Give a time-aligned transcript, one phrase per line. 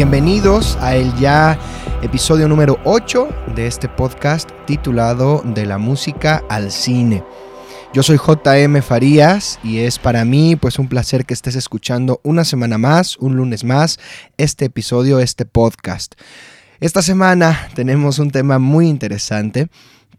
[0.00, 1.58] Bienvenidos a el ya
[2.00, 7.22] episodio número 8 de este podcast titulado De la música al cine.
[7.92, 12.44] Yo soy JM Farías y es para mí pues un placer que estés escuchando una
[12.44, 14.00] semana más, un lunes más,
[14.38, 16.14] este episodio, este podcast.
[16.80, 19.68] Esta semana tenemos un tema muy interesante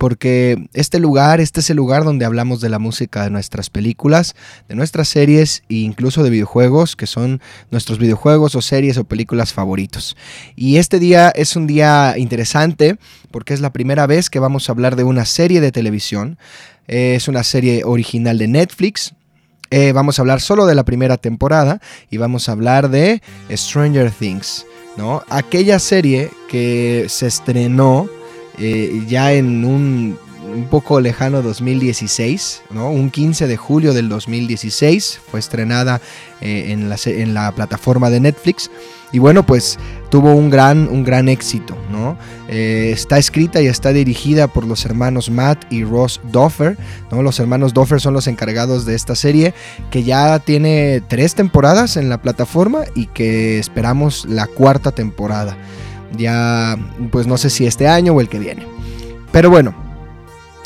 [0.01, 4.33] porque este lugar, este es el lugar donde hablamos de la música de nuestras películas,
[4.67, 9.53] de nuestras series e incluso de videojuegos, que son nuestros videojuegos o series o películas
[9.53, 10.17] favoritos.
[10.55, 12.97] Y este día es un día interesante
[13.29, 16.39] porque es la primera vez que vamos a hablar de una serie de televisión.
[16.87, 19.13] Es una serie original de Netflix,
[19.69, 23.21] eh, vamos a hablar solo de la primera temporada y vamos a hablar de
[23.51, 24.65] Stranger Things,
[24.97, 25.21] ¿no?
[25.29, 28.09] Aquella serie que se estrenó
[28.57, 30.17] eh, ya en un,
[30.69, 32.89] poco lejano 2016, ¿no?
[32.89, 36.01] un 15 de julio del 2016, fue estrenada
[36.41, 38.69] eh, en, la, plataforma de Netflix.
[39.13, 39.77] Y bueno, pues
[40.09, 41.75] tuvo un gran, un gran éxito.
[42.47, 46.77] Eh, está escrita y está dirigida por los hermanos Matt y Ross Doffer.
[47.11, 49.53] Los hermanos Doffer son los encargados de esta serie,
[49.89, 55.57] que ya tiene tres temporadas en la plataforma y que esperamos la cuarta temporada
[56.17, 56.77] ya
[57.11, 58.65] pues no sé si este año o el que viene.
[59.31, 59.73] Pero bueno,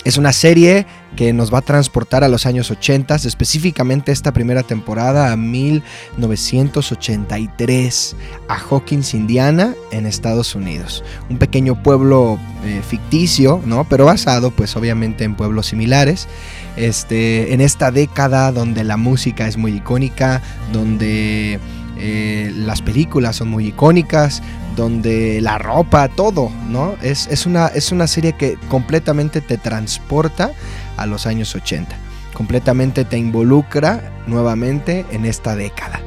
[0.05, 4.61] es una serie que nos va a transportar a los años 80, específicamente esta primera
[4.61, 8.15] temporada a 1983,
[8.47, 11.03] a Hawkins, Indiana, en Estados Unidos.
[11.29, 13.87] Un pequeño pueblo eh, ficticio, ¿no?
[13.89, 16.27] Pero basado pues obviamente en pueblos similares.
[16.75, 21.59] Este, en esta década donde la música es muy icónica, donde
[21.97, 24.41] eh, las películas son muy icónicas,
[24.75, 26.95] donde la ropa, todo, ¿no?
[27.01, 30.51] Es, es, una, es una serie que completamente te transporta
[30.97, 31.95] a los años 80,
[32.33, 36.01] completamente te involucra nuevamente en esta década.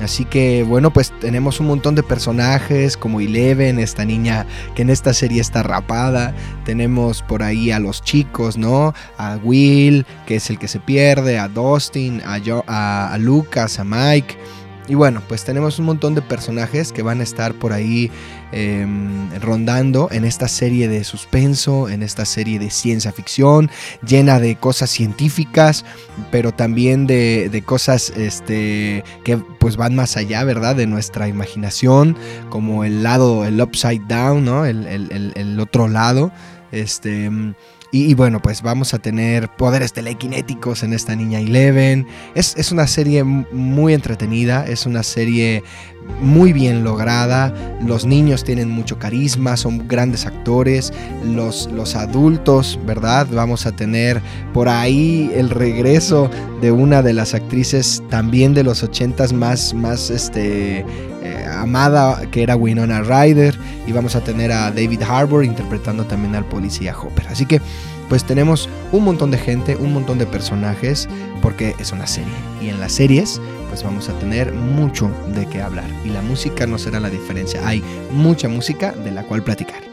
[0.00, 4.90] Así que bueno, pues tenemos un montón de personajes como Eleven, esta niña que en
[4.90, 6.34] esta serie está rapada.
[6.64, 8.94] Tenemos por ahí a los chicos, ¿no?
[9.18, 14.36] A Will, que es el que se pierde, a Dustin, a, a Lucas, a Mike.
[14.92, 18.10] Y bueno, pues tenemos un montón de personajes que van a estar por ahí
[18.52, 23.70] em, rondando en esta serie de suspenso, en esta serie de ciencia ficción,
[24.06, 25.86] llena de cosas científicas,
[26.30, 30.76] pero también de, cosas este, que pues van más allá, ¿verdad?
[30.76, 32.14] De nuestra imaginación,
[32.50, 34.66] como el lado, el upside down, ¿no?
[34.66, 34.86] El,
[35.34, 36.32] el otro lado.
[36.70, 37.30] Este
[37.94, 42.06] y, bueno, pues vamos a tener poderes telequinéticos en esta niña Eleven.
[42.34, 45.62] Es, es, una serie muy entretenida, es una serie
[46.22, 47.52] muy bien lograda.
[47.86, 50.90] Los niños tienen mucho carisma, son grandes actores.
[51.22, 53.26] Los, los adultos, ¿verdad?
[53.30, 54.22] Vamos a tener
[54.54, 56.30] por ahí el regreso
[56.62, 62.42] de una de las actrices también de los ochentas más, más este, eh, amada, que
[62.42, 63.58] era Winona Ryder.
[63.86, 67.28] Y vamos a tener a David Harbour interpretando también al policía Hopper.
[67.28, 67.60] Así que
[68.08, 71.08] pues tenemos un montón de gente, un montón de personajes,
[71.40, 72.34] porque es una serie.
[72.60, 75.88] Y en las series, pues vamos a tener mucho de qué hablar.
[76.04, 77.66] Y la música no será la diferencia.
[77.66, 79.91] Hay mucha música de la cual platicar.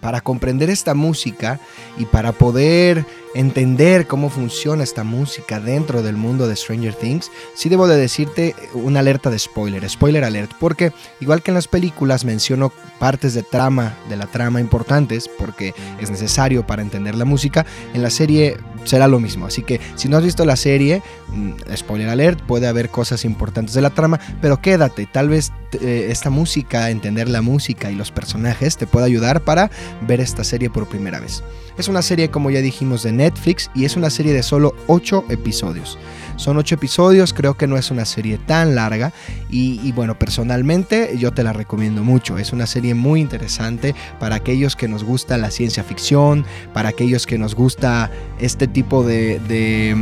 [0.00, 1.60] Para comprender esta música
[1.98, 3.04] y para poder
[3.34, 8.54] entender cómo funciona esta música dentro del mundo de Stranger Things, sí debo de decirte
[8.72, 13.42] una alerta de spoiler, spoiler alert, porque igual que en las películas menciono partes de
[13.42, 18.56] trama, de la trama importantes, porque es necesario para entender la música, en la serie
[18.84, 19.46] será lo mismo.
[19.46, 23.74] Así que si no has visto la serie, mm, spoiler alert, puede haber cosas importantes
[23.74, 28.12] de la trama, pero quédate, tal vez eh, esta música, entender la música y los
[28.12, 29.70] personajes te pueda ayudar para
[30.02, 31.42] ver esta serie por primera vez.
[31.78, 35.26] Es una serie, como ya dijimos, de Netflix y es una serie de solo 8
[35.28, 35.98] episodios.
[36.36, 39.12] Son 8 episodios, creo que no es una serie tan larga
[39.50, 42.38] y, bueno, personalmente yo te la recomiendo mucho.
[42.38, 47.26] Es una serie muy interesante para aquellos que nos gusta la ciencia ficción, para aquellos
[47.26, 49.96] que nos gusta este tipo de de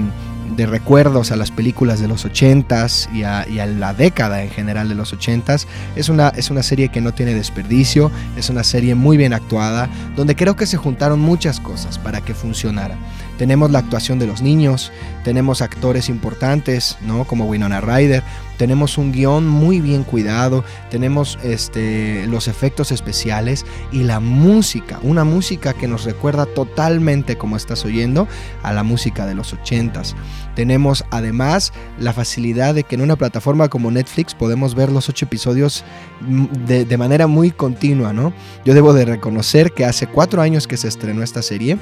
[0.56, 5.14] recuerdos a las películas de los 80s y a, la década en general de los
[5.14, 5.66] 80s.
[5.96, 9.88] Es una, es una serie que no tiene desperdicio, es una serie muy bien actuada,
[10.16, 12.96] donde creo que se juntaron muchas cosas para que funcionara.
[13.38, 14.92] Tenemos la actuación de los niños,
[15.24, 17.24] tenemos actores importantes, ¿no?
[17.24, 18.22] Como Winona Ryder,
[18.56, 25.24] tenemos un guion muy bien cuidado, tenemos este, los efectos especiales y la música, una
[25.24, 28.28] música que nos recuerda totalmente, como estás oyendo,
[28.62, 30.14] a la música de los 80s.
[30.54, 35.24] Tenemos además la facilidad de que en una plataforma como Netflix podemos ver los ocho
[35.24, 35.84] episodios
[36.20, 38.32] mm, de, de manera muy continua, ¿no?
[38.64, 41.78] Yo debo de reconocer que hace cuatro años que se estrenó esta serie,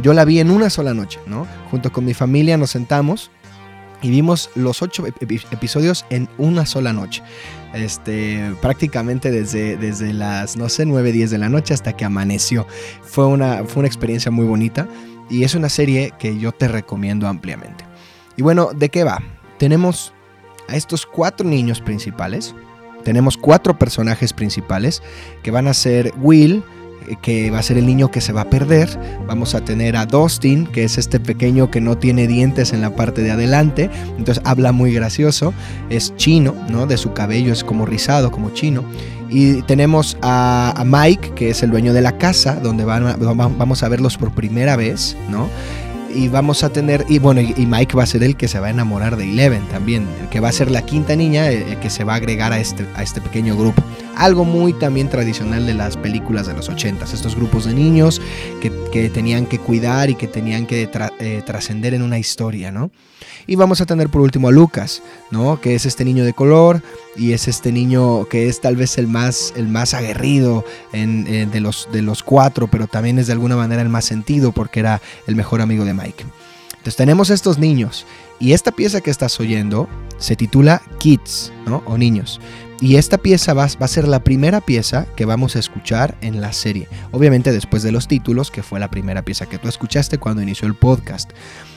[0.00, 1.46] yo la vi en una sola noche, ¿no?
[1.70, 3.30] Junto con mi familia nos sentamos
[4.02, 7.22] y vimos los ocho episodios en una sola noche.
[7.72, 12.66] Este, prácticamente desde, desde las, no sé, 9, 10 de la noche hasta que amaneció.
[13.02, 14.88] Fue una, fue una experiencia muy bonita
[15.30, 17.84] y es una serie que yo te recomiendo ampliamente.
[18.36, 19.22] Y bueno, ¿de qué va?
[19.58, 20.12] Tenemos
[20.68, 22.54] a estos cuatro niños principales.
[23.04, 25.02] Tenemos cuatro personajes principales
[25.42, 26.62] que van a ser Will,
[27.22, 28.88] que va a ser el niño que se va a perder.
[29.26, 32.94] Vamos a tener a Dustin, que es este pequeño que no tiene dientes en la
[32.94, 35.54] parte de adelante, entonces habla muy gracioso,
[35.90, 36.86] es chino, ¿no?
[36.86, 38.84] De su cabello es como rizado, como chino.
[39.30, 44.18] Y tenemos a, Mike, que es el dueño de la casa, donde vamos a verlos
[44.18, 45.48] por primera vez, ¿no?
[46.14, 48.66] y vamos a tener, y bueno, y Mike va a ser el que se va
[48.66, 51.48] a enamorar de Eleven también, que va a ser la quinta niña
[51.80, 53.82] que se va a agregar a este, a este pequeño grupo.
[54.16, 58.20] Algo muy también tradicional de las películas de los ochentas, estos grupos de niños
[58.60, 60.88] que, que tenían que cuidar y que tenían que
[61.18, 62.90] eh, trascender en una historia, ¿no?
[63.46, 65.60] Y vamos a tener por último a Lucas, ¿no?
[65.60, 66.82] Que es este niño de color
[67.16, 71.60] y es este niño que es tal vez el más, el más aguerrido eh, de,
[71.60, 75.00] los, de los cuatro, pero también es de alguna manera el más sentido porque era
[75.26, 76.24] el mejor amigo de Mike.
[76.72, 78.06] Entonces tenemos estos niños
[78.40, 79.88] y esta pieza que estás oyendo
[80.18, 81.82] se titula Kids, ¿no?
[81.86, 82.40] O niños.
[82.82, 86.52] Y esta pieza va, a ser la primera pieza que vamos a escuchar en la
[86.52, 86.88] serie.
[87.12, 90.66] Obviamente después de los títulos, que fue la primera pieza que tú escuchaste cuando inició
[90.66, 91.30] el podcast.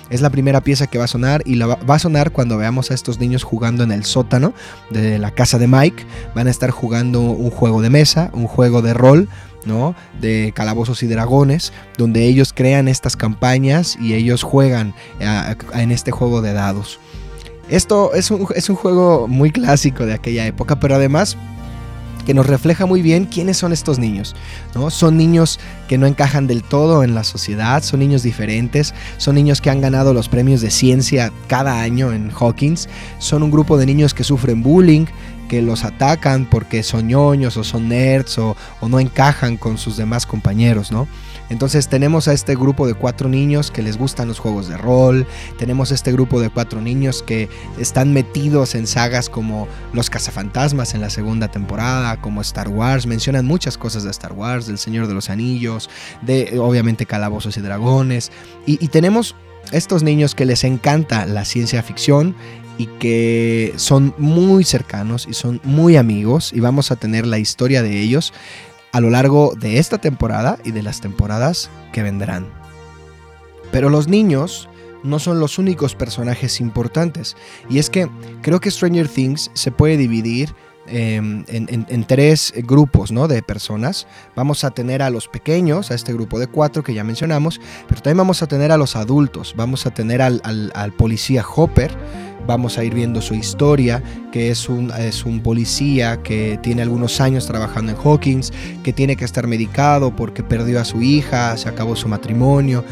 [0.09, 2.57] Es la primera pieza que va a sonar y la va, va a sonar cuando
[2.57, 4.55] veamos a estos niños jugando en el sótano
[4.89, 6.07] de la casa de Mike.
[6.33, 9.29] Van a estar jugando un juego de mesa, un juego de rol
[9.65, 9.95] ¿no?
[10.19, 16.41] de calabozos y dragones, donde ellos crean estas campañas y ellos juegan en este juego
[16.41, 16.99] de dados.
[17.69, 21.38] Esto es un, es un, juego muy clásico de aquella época, pero además
[22.25, 24.35] que nos refleja muy bien quiénes son estos niños.
[24.73, 24.89] ¿no?
[24.89, 29.62] Son niños que no encajan del todo en la sociedad, son niños diferentes, son niños
[29.62, 32.89] que han ganado los premios de ciencia cada año en Hawkins,
[33.19, 35.05] son un grupo de niños que sufren bullying,
[35.48, 39.95] que los atacan porque son ñoños o son nerds o, o no encajan con sus
[39.95, 41.07] demás compañeros, ¿no?
[41.49, 45.27] Entonces tenemos a este grupo de cuatro niños que les gustan los juegos de rol,
[45.57, 47.49] tenemos este grupo de cuatro niños que
[47.79, 53.45] están metidos en sagas como Los cazafantasmas en la segunda temporada, como Star Wars, mencionan
[53.45, 55.89] muchas cosas de Star Wars, del Señor de los Anillos,
[56.21, 58.31] de obviamente Calabozos y Dragones,
[58.65, 59.35] y, y tenemos
[59.71, 62.35] estos niños que les encanta la ciencia ficción
[62.77, 67.81] y que son muy cercanos y son muy amigos y vamos a tener la historia
[67.81, 68.33] de ellos
[68.95, 72.47] a lo largo de esta temporada y de las temporadas que vendrán.
[73.69, 74.69] Pero los niños
[75.03, 77.35] no son los únicos personajes importantes.
[77.69, 78.07] Y es que
[78.41, 80.55] creo que Stranger Things se puede dividir
[80.87, 83.27] em, en, tres grupos ¿no?
[83.27, 84.07] de personas.
[84.33, 87.59] Vamos a tener a los pequeños, a este grupo de cuatro que ya mencionamos,
[87.89, 89.55] pero también vamos a tener a los adultos.
[89.57, 90.41] Vamos a tener al,
[90.73, 91.93] al policía Hopper,
[92.45, 97.21] vamos a ir viendo su historia, que es un, es un policía que tiene algunos
[97.21, 98.51] años trabajando en Hawkins,
[98.83, 102.83] que tiene que estar medicado porque perdió a su hija, se acabó su matrimonio.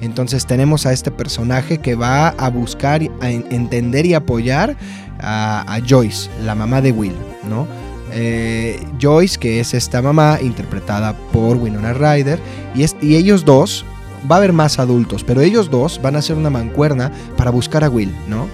[0.00, 4.76] Entonces tenemos a este personaje que va a buscar, a entender y apoyar
[5.20, 7.14] a, Joyce, la mamá de Will,
[7.48, 7.68] ¿no?
[8.12, 12.40] Eh, Joyce, que es esta mamá, interpretada por Winona Ryder,
[12.74, 13.84] y, y ellos dos,
[14.30, 17.84] va a haber más adultos, pero ellos dos van a hacer una mancuerna para buscar
[17.84, 18.46] a Will, ¿no?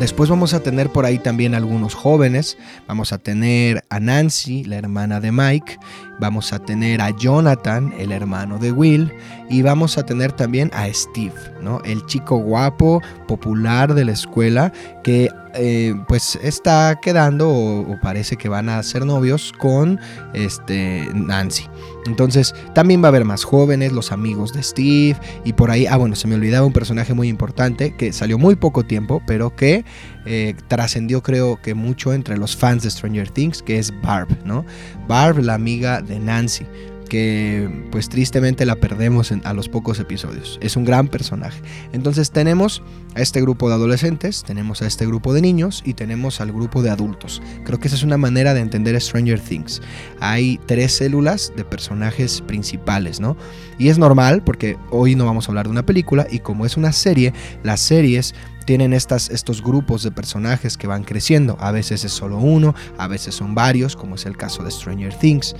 [0.00, 2.56] Después vamos a tener por ahí también algunos jóvenes.
[2.88, 5.78] Vamos a tener a Nancy, la hermana de Mike.
[6.20, 9.12] Vamos a tener a Jonathan, el hermano de Will.
[9.48, 11.80] Y vamos a tener también a Steve, ¿no?
[11.84, 14.72] El chico guapo, popular de la escuela,
[15.02, 19.98] que eh, pues está quedando o, parece que van a ser novios con
[20.32, 21.66] este, Nancy.
[22.06, 25.96] Entonces también va a haber más jóvenes, los amigos de Steve y por ahí, ah
[25.96, 29.84] bueno, se me olvidaba un personaje muy importante que salió muy poco tiempo, pero que
[30.26, 34.64] eh, trascendió creo que mucho entre los fans de Stranger Things, que es Barb, ¿no?
[35.08, 36.66] Barb, la amiga de Nancy
[37.10, 40.58] que pues tristemente la perdemos a los pocos episodios.
[40.62, 41.60] Es un gran personaje.
[41.92, 42.82] Entonces tenemos
[43.14, 46.82] a este grupo de adolescentes, tenemos a este grupo de niños y tenemos al grupo
[46.82, 47.42] de adultos.
[47.64, 49.82] Creo que esa es una manera de entender Stranger Things.
[50.20, 53.36] Hay tres células de personajes principales, ¿no?
[53.76, 56.76] Y es normal porque hoy no vamos a hablar de una película y como es
[56.76, 57.34] una serie,
[57.64, 58.34] las series
[58.70, 61.56] tienen estas, estos grupos de personajes que van creciendo.
[61.58, 65.12] A veces es solo uno, a veces son varios, como es el caso de Stranger
[65.12, 65.56] Things.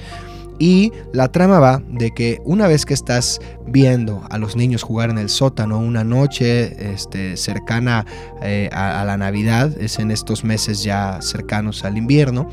[0.60, 5.10] Y la trama va de que una vez que estás viendo a los niños jugar
[5.10, 8.06] en el sótano una noche este, cercana
[8.42, 12.48] eh, a, la Navidad, es en estos meses ya cercanos al invierno,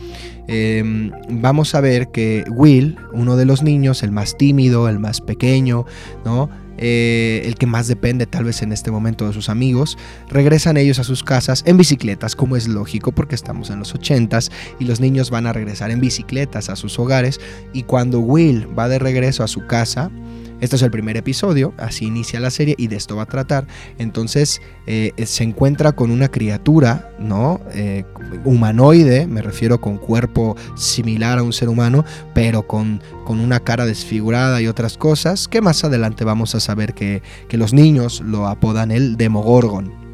[0.48, 5.22] em, vamos a ver que Will, uno de los niños, el más tímido, el más
[5.22, 5.86] pequeño,
[6.26, 6.50] ¿no?
[6.78, 9.98] Eh, el que más depende tal vez en este momento de sus amigos,
[10.30, 14.52] regresan ellos a sus casas en bicicletas, como es lógico porque estamos en los 80s
[14.80, 17.40] y los niños van a regresar en bicicletas a sus hogares
[17.74, 20.12] y cuando Will va de regreso a su casa,
[20.62, 23.68] este es el primer episodio, así inicia la serie y de esto va a tratar.
[23.98, 27.62] Entonces eh, se encuentra con una criatura, ¿no?
[27.74, 28.06] Eh,
[28.46, 33.86] humanoide, me refiero con cuerpo similar a un ser humano, pero con, con una cara
[33.86, 38.48] desfigurada y otras cosas, que más adelante vamos a saber que, que los niños lo
[38.48, 40.07] apodan el Demogorgon.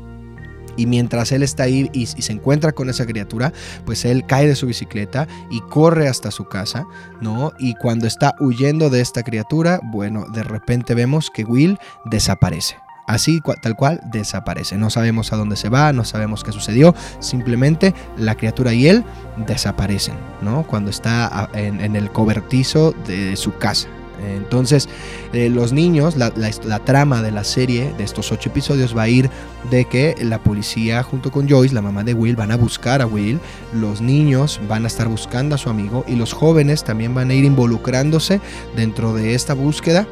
[0.78, 3.54] Y mientras él está ahí y, se encuentra con esa criatura,
[3.86, 6.86] pues él cae de su bicicleta y corre hasta su casa,
[7.22, 7.54] ¿no?
[7.60, 12.76] Y cuando está huyendo de esta criatura, bueno, de repente vemos que Will desaparece.
[13.06, 14.78] Así, tal cual, desaparece.
[14.78, 16.96] No sabemos a dónde se va, no sabemos qué sucedió.
[17.20, 19.04] Simplemente la criatura y él
[19.46, 20.66] desaparecen, ¿no?
[20.66, 23.90] Cuando está en el cobertizo de su casa.
[24.26, 24.90] Entonces,
[25.34, 26.32] eh, los niños, la,
[26.80, 29.30] trama de la serie, de estos ocho episodios, va a ir
[29.70, 33.08] de que la policía junto con Joyce, la mamá de Will, van a buscar a
[33.08, 33.40] Will,
[33.74, 37.34] los niños van a estar buscando a su amigo y los jóvenes también van a
[37.34, 38.42] ir involucrándose
[38.76, 40.08] dentro de esta búsqueda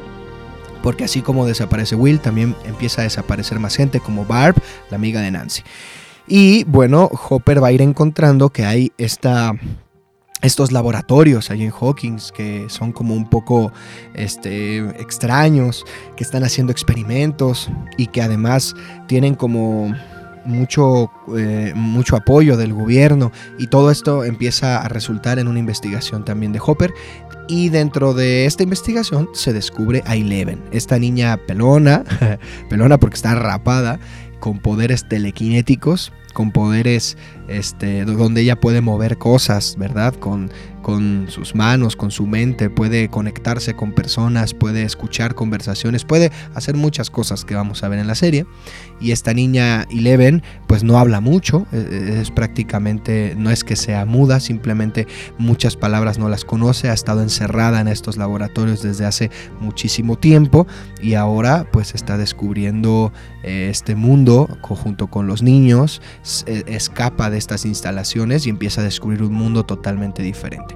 [0.82, 4.56] porque así como desaparece Will, también empieza a desaparecer más gente como Barb,
[4.90, 5.62] la amiga de Nancy.
[6.26, 9.54] Y bueno, Hopper va a ir encontrando que hay esta
[10.42, 13.72] estos laboratorios ahí en Hawkins que son como un poco
[14.14, 15.84] este, extraños,
[16.16, 18.74] que están haciendo experimentos y que además
[19.06, 19.94] tienen como
[20.44, 23.32] mucho, eh, mucho apoyo del gobierno.
[23.58, 26.92] Y todo esto empieza a resultar en una investigación también de Hopper.
[27.48, 32.04] Y dentro de esta investigación se descubre a Eleven, esta niña pelona,
[32.68, 33.98] pelona porque está rapada,
[34.38, 37.16] con poderes telequinéticos con poderes
[37.48, 40.14] este, donde ella puede mover cosas, ¿verdad?
[40.14, 40.50] Con,
[40.82, 46.76] con sus manos, con su mente, puede conectarse con personas, puede escuchar conversaciones, puede hacer
[46.76, 48.46] muchas cosas que vamos a ver en la serie.
[49.00, 53.76] Y esta niña Eleven, pues no habla mucho, e, e, es prácticamente, no es que
[53.76, 55.06] sea muda, simplemente
[55.38, 60.66] muchas palabras no las conoce, ha estado encerrada en estos laboratorios desde hace muchísimo tiempo
[61.00, 63.12] y ahora pues está descubriendo
[63.42, 66.00] eh, este mundo junto con los niños,
[66.46, 70.71] e, escapa de estas instalaciones y empieza a descubrir un mundo totalmente diferente.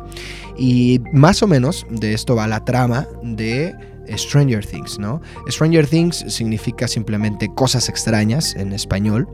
[0.58, 3.74] Y más o menos de esto va la trama de
[4.08, 5.20] Stranger Things, ¿no?
[5.48, 9.28] Stranger Things significa simplemente cosas extrañas en español.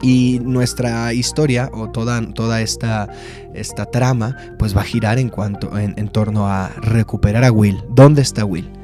[0.00, 3.08] Y nuestra historia o toda, toda esta,
[3.54, 7.82] esta trama pues va a girar en, cuanto, en torno a recuperar a Will.
[7.90, 8.77] ¿Dónde está Will?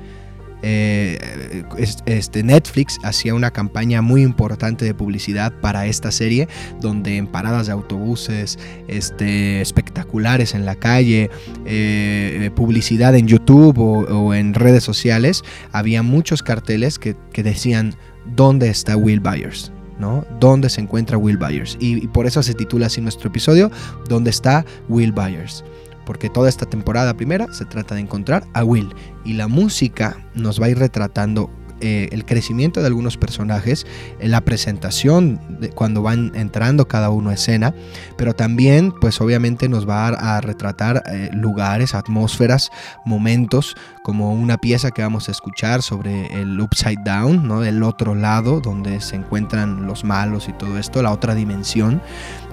[0.67, 1.63] Eh,
[2.07, 6.49] este Netflix hacía una campaña muy importante de publicidad para esta serie,
[6.81, 11.31] donde en paradas de autobuses, este, espectaculares en la calle,
[11.67, 17.95] eh, publicidad en YouTube o, en redes sociales, había muchos carteles que, decían
[18.35, 19.71] ¿Dónde está Will Byers?
[19.99, 20.25] ¿no?
[20.41, 21.77] ¿Dónde se encuentra Will Byers?
[21.79, 23.71] Y, y, por eso se titula así nuestro episodio,
[24.09, 25.63] ¿Dónde está Will Byers?
[26.05, 28.95] Porque toda esta temporada primera se trata de encontrar a Will
[29.25, 31.51] y la música nos va a ir retratando
[31.87, 33.87] eh, el crecimiento de algunos personajes,
[34.19, 37.75] la presentación de cuando van entrando cada uno a escena,
[38.17, 42.71] pero también pues obviamente nos va a, retratar eh, lugares, atmósferas,
[43.05, 47.63] momentos, como una pieza que vamos a escuchar sobre el Upside Down, ¿no?
[47.63, 52.01] el otro lado donde se encuentran los malos y todo esto, la otra dimensión,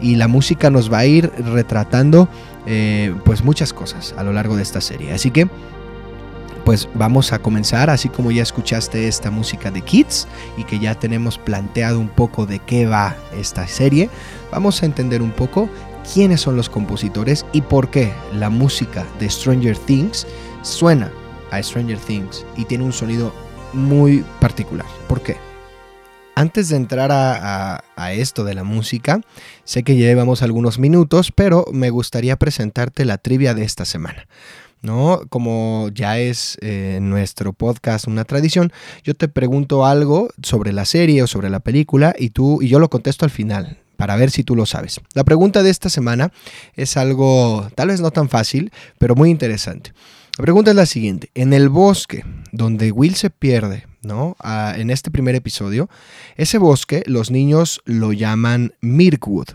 [0.02, 2.28] y la música nos va a ir retratando
[2.66, 5.14] eh, pues muchas cosas a lo largo de esta serie.
[5.14, 5.48] Así que
[6.66, 10.28] pues vamos a comenzar, así como ya escuchaste esta música de Kids
[10.58, 14.10] y que ya tenemos planteado un poco de qué va esta serie,
[14.52, 15.70] vamos a entender un poco
[16.14, 20.28] quiénes son los compositores y por qué la música de Stranger Things
[20.62, 21.12] suena
[21.52, 23.34] a Stranger Things y tiene un sonido
[23.74, 24.86] muy particular.
[25.08, 25.38] ¿Por qué?
[26.36, 29.22] Antes de entrar a, esto de la música,
[29.64, 34.28] sé que llevamos algunos minutos, pero me gustaría presentarte la trivia de esta semana.
[34.82, 35.22] ¿No?
[35.30, 38.72] Como ya es eh, nuestro podcast una tradición,
[39.04, 42.80] yo te pregunto algo sobre la serie o sobre la película y tú y yo
[42.80, 45.00] lo contesto al final para ver si tú lo sabes.
[45.14, 46.32] La pregunta de esta semana
[46.76, 49.94] es algo tal vez no tan fácil, pero muy interesante.
[50.38, 51.30] La pregunta es la siguiente.
[51.36, 54.36] En el bosque donde Will se pierde, ¿no?
[54.40, 55.88] Ah, en este primer episodio,
[56.36, 59.50] ese bosque los niños lo llaman Mirkwood,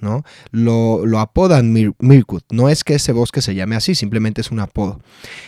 [0.00, 0.24] ¿no?
[0.50, 2.42] Lo, apodan Mirkwood.
[2.50, 5.00] No es que ese bosque se llame así, simplemente es un apodo.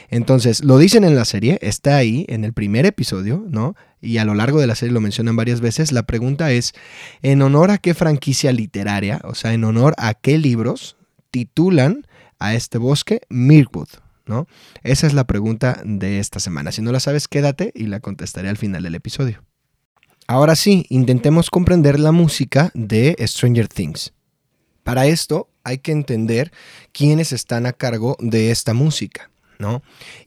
[0.08, 3.74] Entonces, lo dicen en la serie, está ahí en el primer episodio, ¿no?
[4.00, 5.92] Y a lo largo de la serie lo mencionan varias veces.
[5.92, 6.74] La pregunta es,
[7.22, 10.96] ¿en honor a qué franquicia literaria, o sea, en honor a qué libros
[11.30, 12.06] titulan
[12.38, 13.88] a este bosque Mirkwood?
[14.26, 14.46] ¿no?
[14.82, 16.72] Esa es la pregunta de esta semana.
[16.72, 19.42] Si no la sabes, quédate y la contestaré al final del episodio.
[20.26, 24.12] Ahora sí, intentemos comprender la música de Stranger Things.
[24.84, 26.52] Para esto hay que entender
[26.92, 29.31] quiénes están a cargo de esta música.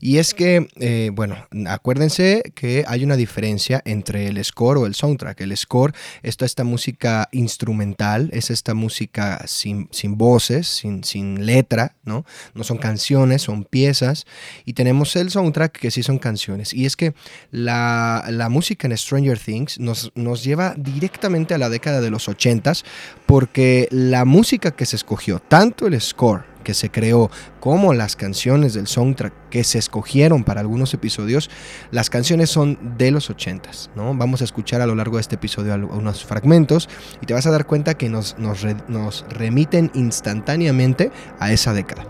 [0.00, 1.36] Y es que, eh, bueno,
[1.68, 5.40] acuérdense que hay una diferencia entre el score o el soundtrack.
[5.40, 12.24] El score es esta música instrumental, es esta música sin, voces, sin, sin, letra, ¿no?
[12.54, 14.26] No son canciones, son piezas.
[14.64, 16.72] Y tenemos el soundtrack que sí son canciones.
[16.72, 17.14] Y es que
[17.50, 22.84] la, música en Stranger Things nos, nos lleva directamente a la década de los 80s
[23.26, 28.74] porque la música que se escogió, tanto el score, que se creó, como las canciones
[28.74, 31.48] del soundtrack que se escogieron para algunos episodios,
[31.92, 34.12] las canciones son de los 80s, ¿no?
[34.16, 36.88] Vamos a escuchar a lo largo de este episodio algunos fragmentos
[37.22, 42.04] y te vas a dar cuenta que nos, nos, remiten instantáneamente a esa década.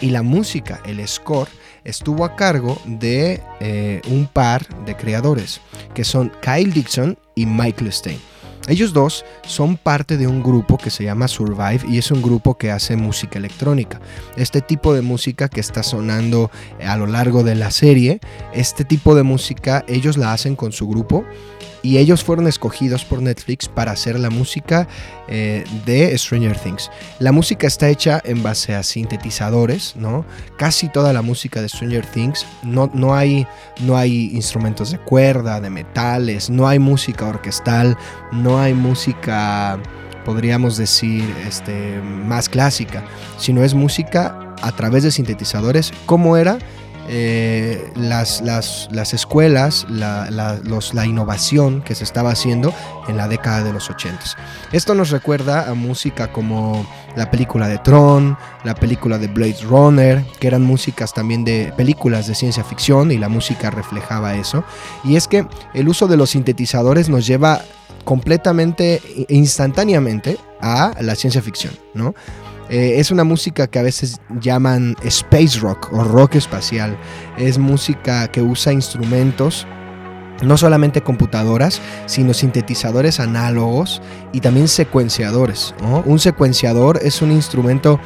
[0.00, 1.50] Y la música, el score,
[1.84, 5.60] estuvo a cargo de eh, un par de creadores,
[5.92, 8.29] que son Kyle Dixon y Michael Stein.
[8.68, 12.56] Ellos dos son parte de un grupo que se llama Survive y es un grupo
[12.56, 14.00] que hace música electrónica.
[14.36, 16.50] Este tipo de música que está sonando
[16.86, 18.20] a lo largo de la serie,
[18.52, 21.24] este tipo de música ellos la hacen con su grupo
[21.82, 24.86] y ellos fueron escogidos por Netflix para hacer la música
[25.28, 26.90] eh, de Stranger Things.
[27.18, 30.24] La música está hecha en base a sintetizadores, ¿no?
[30.58, 33.46] Casi toda la música de Stranger Things, no, no, hay,
[33.80, 37.96] no hay instrumentos de cuerda, de metales, no hay música orquestal,
[38.32, 39.78] no hay música,
[40.24, 43.04] podríamos decir, este, más clásica,
[43.38, 46.58] sino es música a través de sintetizadores, como era
[47.12, 52.72] eh, las, las, escuelas, la, la, innovación que se estaba haciendo
[53.08, 54.20] en la década de los 80.
[54.70, 60.24] Esto nos recuerda a música como la película de Tron, la película de Blade Runner,
[60.38, 64.62] que eran músicas también de películas de ciencia ficción y la música reflejaba eso.
[65.02, 67.62] Y es que el uso de los sintetizadores nos lleva
[68.04, 72.14] completamente, instantáneamente a la ciencia ficción, ¿no?
[72.70, 76.96] Eh, es una música que a veces llaman space rock o rock espacial.
[77.36, 79.66] Es música que usa instrumentos
[80.42, 84.00] no solamente computadoras, sino sintetizadores análogos
[84.32, 85.74] y también secuenciadores.
[86.06, 88.00] Un secuenciador es un instrumento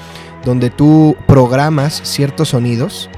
[0.45, 3.09] donde tú programas ciertos sonidos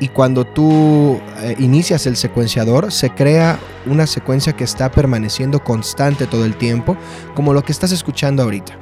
[0.00, 6.26] y cuando tú eh, inicias el secuenciador se crea una secuencia que está permaneciendo constante
[6.26, 6.96] todo el tiempo,
[7.34, 8.76] como lo que estás escuchando ahorita.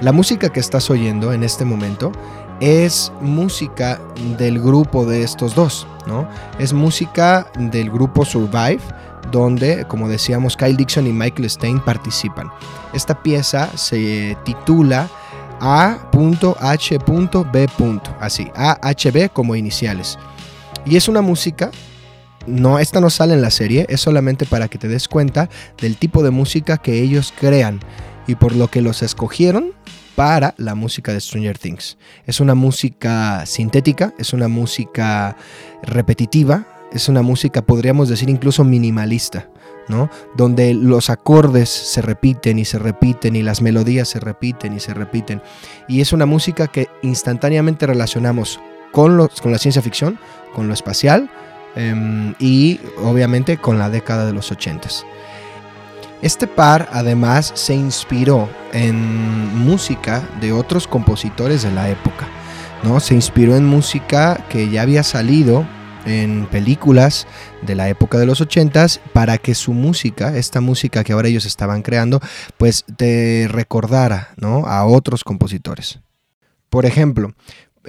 [0.00, 2.12] La música que estás oyendo en este momento
[2.60, 4.00] es música
[4.38, 6.28] del grupo de estos dos, ¿no?
[6.60, 8.78] Es música del grupo Survive,
[9.32, 12.48] donde, como decíamos, Kyle Dixon y Michael Stein participan.
[12.92, 15.08] Esta pieza se titula
[15.60, 17.00] A.H.B.
[18.20, 20.16] Así, AHB como iniciales.
[20.86, 21.72] Y es una música
[22.48, 25.96] no, esta no sale en la serie, es solamente para que te des cuenta del
[25.96, 27.80] tipo de música que ellos crean
[28.28, 29.72] y por lo que los escogieron
[30.14, 31.96] para la música de Stranger Things.
[32.26, 35.36] Es una música sintética, es una música
[35.82, 39.48] repetitiva, es una música, podríamos decir, incluso minimalista.
[39.88, 40.10] ¿no?
[40.36, 44.92] Donde los acordes se repiten y se repiten y las melodías se repiten y se
[44.92, 45.40] repiten.
[45.88, 48.60] Y es una música que instantáneamente relacionamos
[48.92, 50.18] con, con la ciencia ficción,
[50.54, 51.30] con lo espacial
[51.74, 54.88] em, y obviamente con la década de los 80
[56.22, 62.26] este par además se inspiró en música de otros compositores de la época.
[62.82, 63.00] ¿no?
[63.00, 65.66] Se inspiró en música que ya había salido
[66.04, 67.26] en películas
[67.62, 71.44] de la época de los 80s para que su música, esta música que ahora ellos
[71.44, 72.20] estaban creando,
[72.56, 74.66] pues te recordara ¿no?
[74.66, 76.00] a otros compositores.
[76.70, 77.32] Por ejemplo,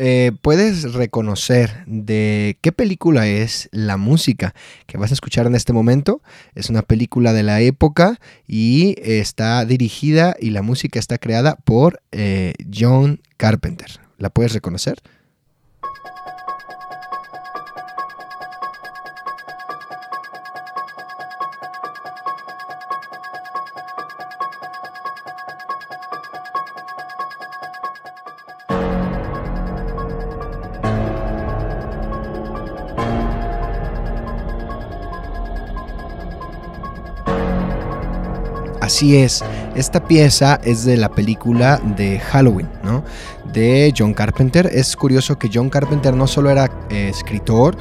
[0.01, 4.55] eh, puedes reconocer de qué película es la música
[4.88, 6.21] que vas a escuchar en este momento.
[6.55, 12.01] Es una película de la época y está dirigida y la música está creada por
[12.13, 13.99] eh, John Carpenter.
[14.17, 15.01] ¿La puedes reconocer?
[38.99, 39.41] Así es,
[39.77, 43.01] esta pieza es de la película de Halloween, ¿no?
[43.53, 44.69] De John Carpenter.
[44.73, 47.77] Es curioso que John Carpenter no solo era eh, escritor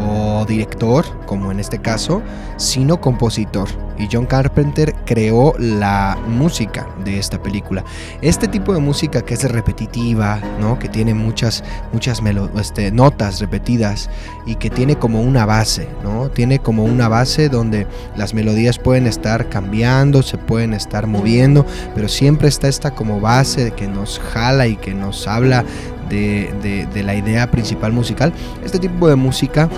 [0.00, 2.22] o director, como en este caso,
[2.56, 3.68] sino compositor
[4.10, 7.84] John Carpenter creó la música de esta película.
[8.20, 10.78] Este tipo de música que es repetitiva, ¿no?
[10.78, 12.20] que tiene muchas, muchas
[12.58, 14.10] este, notas repetidas
[14.46, 16.30] y que tiene como una base, ¿no?
[16.30, 17.86] tiene como una base donde
[18.16, 23.72] las melodías pueden estar cambiando, se pueden estar moviendo, pero siempre está esta como base
[23.72, 25.64] que nos jala y que nos habla
[26.08, 28.34] de, de la idea principal musical.
[28.62, 29.70] Este tipo de música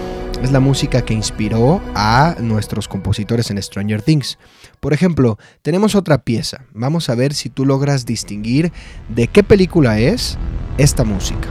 [0.45, 4.39] es la música que inspiró a nuestros compositores en Stranger Things.
[4.79, 6.67] Por ejemplo, tenemos otra pieza.
[6.75, 8.71] Vamos a ver si tú logras distinguir
[9.09, 10.37] de qué película es
[10.77, 11.49] esta música.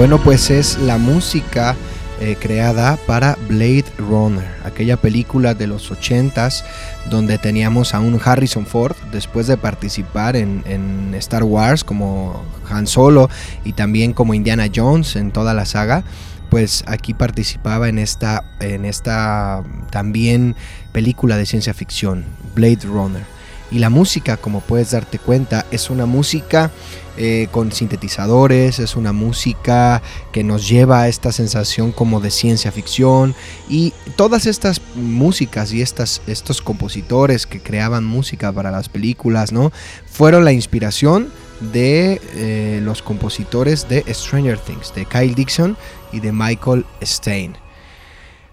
[0.00, 1.76] Bueno, pues es la música
[2.22, 6.64] eh, creada para Blade Runner, aquella película de los 80s
[7.10, 12.86] donde teníamos a un Harrison Ford después de participar en, en, Star Wars como Han
[12.86, 13.28] Solo
[13.62, 16.02] y también como Indiana Jones en toda la saga.
[16.48, 20.56] Pues aquí participaba en esta, en esta también
[20.92, 23.39] película de ciencia ficción, Blade Runner.
[23.70, 26.70] Y la música, como puedes darte cuenta, es una música
[27.16, 30.00] eh, con sintetizadores, es una música
[30.32, 33.34] que nos lleva a esta sensación como de ciencia ficción
[33.68, 39.70] y todas estas músicas y estas, estos compositores que creaban música para las películas, ¿no?
[40.06, 41.30] Fueron la inspiración
[41.72, 45.76] de eh, los compositores de Stranger Things, de Kyle Dixon
[46.12, 47.54] y de Michael Stein.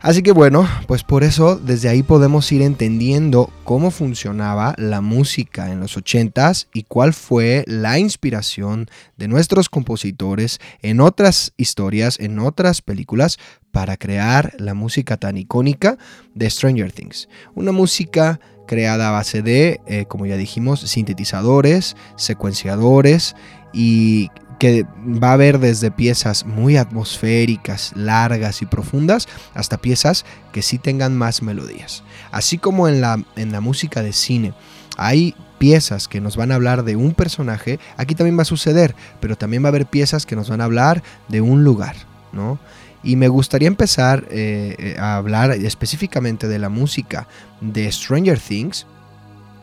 [0.07, 5.69] Así que bueno, pues por eso desde ahí podemos ir entendiendo cómo funcionaba la música
[5.69, 12.39] en los 80s y cuál fue la inspiración de nuestros compositores en otras historias, en
[12.39, 13.37] otras películas,
[13.73, 15.97] para crear la música tan icónica
[16.33, 17.27] de Stranger Things.
[17.53, 23.35] Una música creada a base de, eh, como ya dijimos, sintetizadores, secuenciadores
[23.73, 30.61] y que va a haber desde piezas muy atmosféricas, largas y profundas, hasta piezas que
[30.61, 32.03] sí tengan más melodías.
[32.31, 34.53] Así como en la, en la música de cine
[34.97, 38.95] hay piezas que nos van a hablar de un personaje, aquí también va a suceder,
[39.19, 41.95] pero también va a haber piezas que nos van a hablar de un lugar,
[42.31, 42.59] ¿no?
[43.03, 47.27] Y me gustaría empezar eh, eh, a hablar específicamente de la música
[47.61, 48.85] de Stranger Things,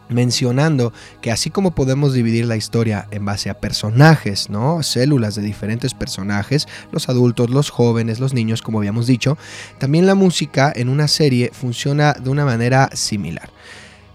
[0.08, 4.82] mencionando que así como podemos dividir la historia en base a personajes, ¿no?
[4.82, 9.38] Células de diferentes personajes, los adultos, los jóvenes, los niños, como habíamos dicho,
[9.78, 13.50] también la música en una serie funciona de una manera similar.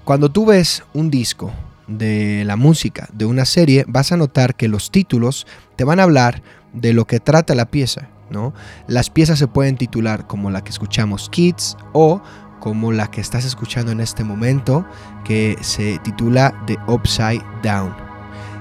[0.06, 1.52] Cuando tú ves un disco
[1.88, 6.04] de la música de una serie, vas a notar que los títulos te van a
[6.04, 6.42] hablar
[6.74, 8.54] de lo que trata la pieza, ¿no?
[8.88, 12.22] Las piezas se pueden titular como la que escuchamos Kids o
[12.60, 14.86] como la que estás escuchando en este momento,
[15.24, 17.94] que se titula The Upside Down.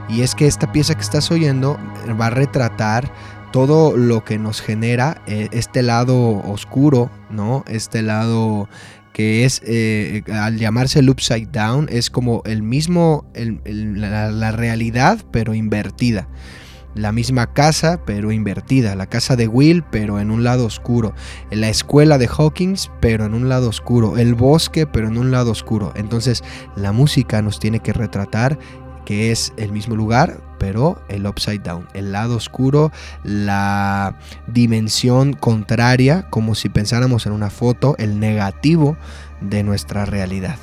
[0.09, 1.79] Y es que esta pieza que estás oyendo
[2.19, 3.13] va a retratar
[3.53, 7.65] todo lo que nos genera eh, este lado oscuro, ¿no?
[7.67, 8.69] Este lado
[9.19, 15.55] que es, eh, al llamarse el upside down, es como el mismo, la, realidad, pero
[15.55, 16.29] invertida.
[16.95, 18.95] La misma casa, pero invertida.
[18.95, 21.15] La casa de Will, pero en un lado oscuro.
[21.51, 24.19] La escuela de Hawkins, pero en un lado oscuro.
[24.19, 25.93] El bosque, pero en un lado oscuro.
[25.97, 26.43] Entonces,
[26.77, 28.59] la música nos tiene que retratar
[29.09, 32.93] que es el mismo lugar, pero el upside down, el lado oscuro,
[33.25, 38.99] la dimensión contraria, como si pensáramos en una foto, el negativo
[39.41, 40.57] de nuestra realidad.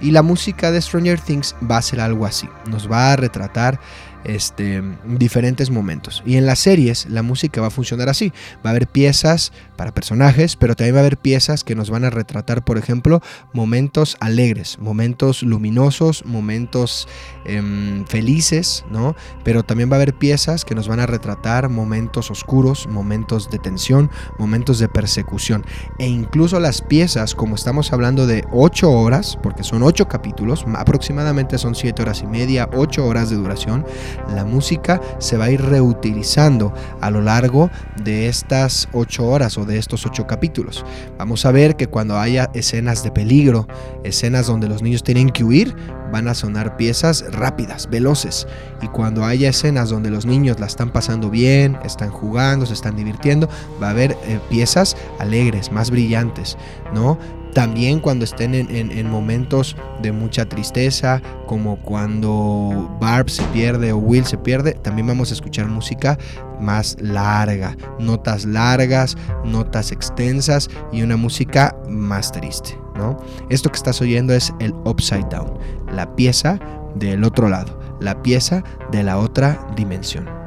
[0.00, 3.80] Y la música de Stranger Things va a ser algo así, nos va a retratar
[4.24, 6.22] este, diferentes momentos.
[6.26, 8.32] Y en las series la música va a funcionar así.
[8.64, 12.04] Va a haber piezas para personajes, pero también va a haber piezas que nos van
[12.04, 13.20] a retratar, por ejemplo,
[13.52, 17.08] momentos alegres, momentos luminosos, momentos
[17.44, 19.14] em, felices, ¿no?
[19.44, 23.58] Pero también va a haber piezas que nos van a retratar momentos oscuros, momentos de
[23.58, 25.64] tensión, momentos de persecución.
[25.98, 31.58] E incluso las piezas, como estamos hablando de 8 horas, porque son 8 capítulos, aproximadamente
[31.58, 33.86] son 7 horas y media, 8 horas de duración,
[34.34, 37.70] la música se va a ir reutilizando a lo largo
[38.02, 40.84] de estas ocho horas o de estos ocho capítulos.
[41.18, 43.66] Vamos a ver que cuando haya escenas de peligro,
[44.04, 45.74] escenas donde los niños tienen que huir,
[46.12, 48.46] van a sonar piezas rápidas, veloces.
[48.82, 52.96] Y cuando haya escenas donde los niños la están pasando bien, están jugando, se están
[52.96, 53.48] divirtiendo,
[53.82, 56.56] va a haber eh, piezas alegres, más brillantes,
[56.94, 57.18] ¿no?
[57.54, 64.24] También cuando estén en, momentos de mucha tristeza, como cuando Barb se pierde o Will
[64.24, 66.18] se pierde, también vamos a escuchar música
[66.60, 72.78] más larga, notas largas, notas extensas y una música más triste.
[72.96, 73.16] ¿no?
[73.48, 75.58] Esto que estás oyendo es el Upside Down,
[75.92, 76.58] la pieza
[76.94, 80.37] del otro lado, la pieza de la otra dimensión.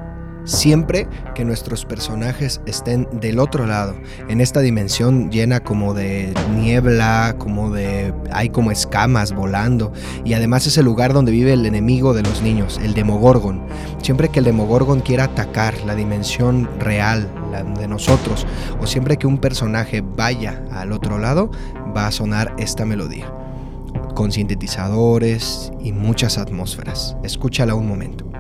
[0.44, 3.96] Siempre que nuestros personajes estén del otro lado,
[4.28, 8.14] en esta dimensión llena como de niebla, como de...
[8.32, 9.94] hay como escamas volando,
[10.26, 13.62] y además es el lugar donde vive el enemigo de los niños, el Demogorgon.
[14.02, 18.48] Siempre que el Demogorgon quiera atacar la dimensión real, la de nosotros,
[18.80, 21.52] o siempre que un personaje vaya al otro lado,
[21.96, 23.32] va a sonar esta melodía,
[24.16, 27.16] con sintetizadores y muchas atmósferas.
[27.24, 28.31] Escúchala un momento.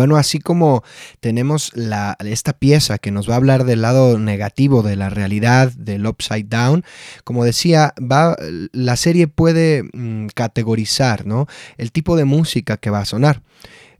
[0.00, 0.82] Bueno, así como
[1.20, 5.72] tenemos la, esta pieza que nos va a hablar del lado negativo de la realidad,
[5.72, 6.84] del upside down,
[7.22, 8.34] como decía, va,
[8.72, 11.48] la serie puede mm, categorizar ¿no?
[11.76, 13.42] el tipo de música que va a sonar.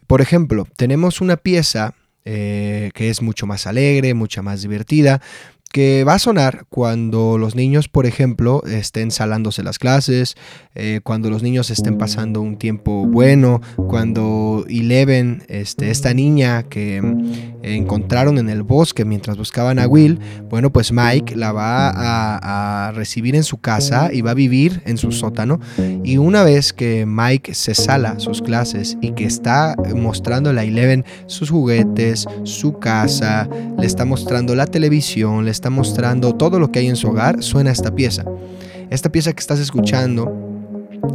[0.07, 1.93] Por ejemplo, tenemos una pieza
[2.25, 5.21] eh, que es mucho más alegre, mucha más divertida,
[5.73, 10.35] que va a sonar cuando los niños, por ejemplo, estén salándose las clases,
[10.75, 17.01] eh, cuando los niños estén pasando un tiempo bueno, cuando Eleven, este, esta niña que
[17.01, 22.93] mm, encontraron en el bosque mientras buscaban a Will, bueno, pues Mike la va a,
[22.93, 25.61] recibir en su casa y va a vivir en su sótano.
[26.03, 31.05] Y una vez que Mike se sala sus clases y que está mostrándole a Eleven
[31.27, 36.79] sus juguetes, su casa, le está mostrando la televisión, le está mostrando todo lo que
[36.79, 38.25] hay en su hogar, suena esta pieza.
[38.88, 40.33] Esta pieza que estás escuchando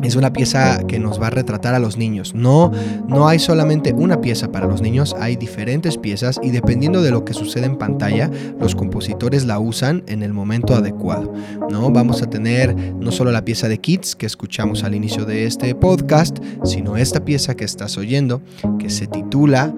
[0.04, 2.36] es una pieza que nos va a retratar a los niños.
[2.36, 2.72] No,
[3.08, 7.26] no hay solamente una pieza para los niños, hay diferentes piezas y dependiendo de lo
[7.26, 8.30] que sucede en pantalla,
[8.60, 11.34] los compositores la usan en el momento adecuado.
[11.72, 11.90] ¿no?
[11.90, 15.74] Vamos a tener no solo la pieza de Kids que escuchamos al inicio de este
[15.74, 18.44] podcast, sino esta pieza que estás oyendo,
[18.78, 19.74] que se titula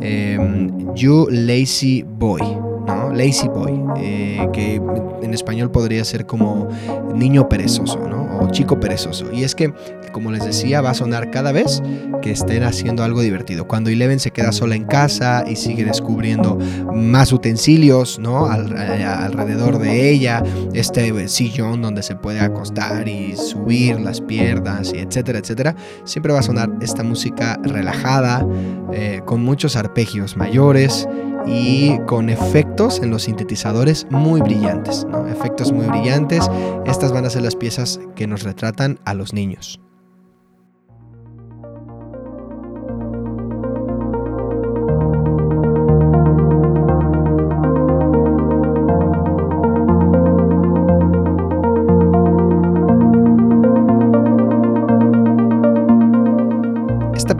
[0.00, 2.61] em, You Lazy Boy.
[2.86, 3.12] ¿No?
[3.12, 4.80] Lazy Boy, eh, que
[5.22, 6.68] en español podría ser como
[7.14, 8.38] niño perezoso, ¿no?
[8.40, 9.32] O chico perezoso.
[9.32, 9.72] Y es que,
[10.12, 11.82] como les decía, va a sonar cada vez
[12.22, 13.66] que estén haciendo algo divertido.
[13.66, 16.58] Cuando Eleven se queda sola en casa y sigue descubriendo
[16.92, 18.46] más utensilios, ¿no?
[18.52, 20.42] Eh, alrededor de ella,
[20.72, 26.40] este sillón donde se puede acostar y subir las piernas, y etcétera, etcétera, siempre va
[26.40, 28.46] a sonar esta música relajada,
[28.92, 31.08] eh, con muchos arpegios mayores
[31.46, 36.48] y con efectos en los sintetizadores muy brillantes, efectos muy brillantes.
[36.86, 39.80] Estas van a ser las piezas que nos retratan a los niños.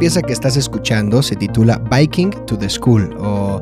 [0.02, 3.60] Pieza que estás escuchando se titula Biking to the School o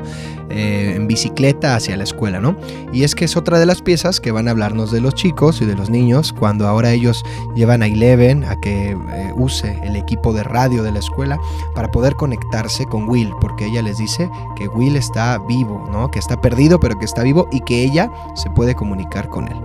[0.49, 2.55] eh, en bicicleta hacia la escuela, ¿no?
[2.91, 5.61] Y es que es otra de las piezas que van a hablarnos de los chicos
[5.61, 7.23] y de los niños cuando ahora ellos
[7.55, 11.37] llevan a Eleven a que eh, use el equipo de radio de la escuela
[11.75, 16.09] para poder conectarse con Will, porque ella les dice que Will está vivo, ¿no?
[16.09, 19.57] Que está perdido pero que está vivo y que ella se puede comunicar con él.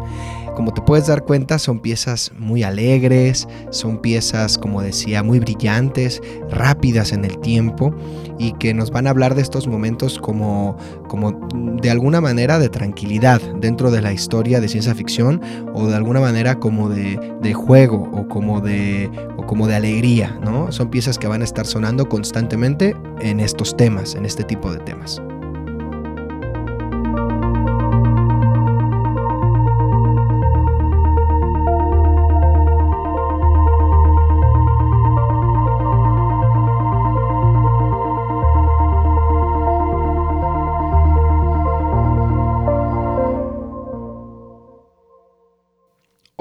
[0.56, 6.22] Como te puedes dar cuenta, son piezas muy alegres, son piezas, como decía, muy brillantes,
[6.48, 7.94] rápidas en el tiempo
[8.38, 11.32] y que nos van a hablar de estos momentos como, como
[11.78, 15.42] de alguna manera de tranquilidad dentro de la historia de ciencia ficción
[15.74, 20.72] o de alguna manera como de, juego o como de, o como de alegría, ¿no?
[20.72, 24.78] Son piezas que van a estar sonando constantemente en estos temas, en este tipo de
[24.78, 25.20] temas.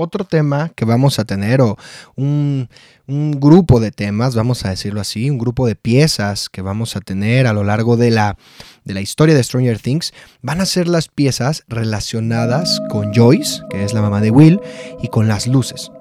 [0.05, 1.77] Otro tema que vamos a tener, o
[2.15, 2.69] un,
[3.07, 7.45] grupo de temas, vamos a decirlo así, un grupo de piezas que vamos a tener
[7.45, 8.37] a lo largo de la,
[8.83, 13.83] de la historia de Stranger Things, van a ser las piezas relacionadas con Joyce, que
[13.83, 14.59] es la mamá de Will,
[15.03, 15.91] y con las luces.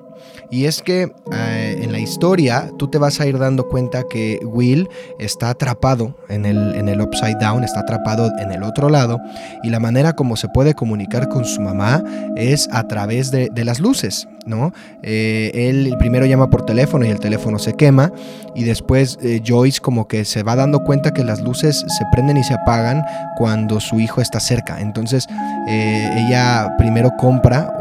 [0.51, 4.88] Y es que eh, historia tú te vas a ir dando cuenta que Will
[5.19, 9.21] está atrapado en el, en el upside down, está atrapado en el otro lado
[9.64, 12.05] y la manera como se puede comunicar con su mamá
[12.37, 14.75] es a través de, las luces, ¿no?
[15.03, 18.12] Eh, él primero llama por teléfono y el teléfono se quema
[18.55, 22.37] y después eh, Joyce como que se va dando cuenta que las luces se prenden
[22.37, 23.03] y se apagan
[23.38, 24.81] cuando su hijo está cerca.
[24.81, 25.27] Entonces
[25.67, 27.73] ella primero compra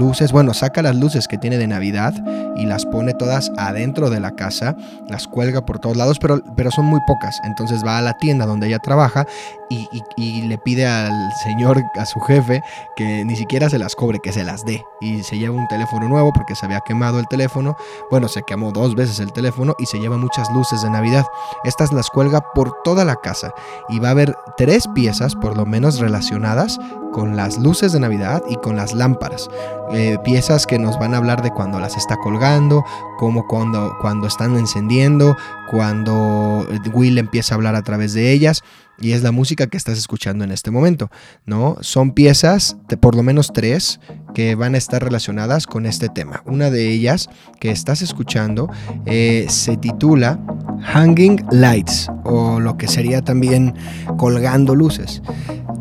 [0.00, 2.14] luces, bueno, saca las luces que tiene de Navidad
[2.56, 4.74] y las pone todas adentro de la casa,
[5.08, 7.38] las cuelga por todos lados, pero, pero son muy pocas.
[7.44, 9.26] Entonces va a la tienda donde ella trabaja
[9.70, 12.62] y, le pide al señor, a su jefe,
[12.96, 14.82] que ni siquiera se las cobre, que se las dé.
[15.00, 17.76] Y se lleva un teléfono nuevo porque se había quemado el teléfono.
[18.10, 21.24] Bueno, se quemó dos veces el teléfono y se lleva muchas luces de Navidad.
[21.64, 23.52] Estas las cuelga por toda la casa
[23.88, 26.78] y va a haber tres piezas por lo menos relacionadas
[27.12, 29.48] con las luces de Navidad y con las lámparas.
[29.92, 32.84] Eh, piezas que nos van a hablar de cuando las está colgando,
[33.18, 35.36] como cuando, cuando están encendiendo,
[35.68, 38.62] cuando Will empieza a hablar a través de ellas
[39.00, 41.10] y es la música que estás escuchando en este momento,
[41.46, 41.76] ¿no?
[41.80, 43.98] Son piezas por lo menos tres
[44.34, 46.42] que van a estar relacionadas con este tema.
[46.46, 48.68] Una de ellas que estás escuchando
[49.06, 50.38] eh, se titula
[50.82, 53.74] Hanging Lights o lo que sería también
[54.18, 55.22] colgando luces.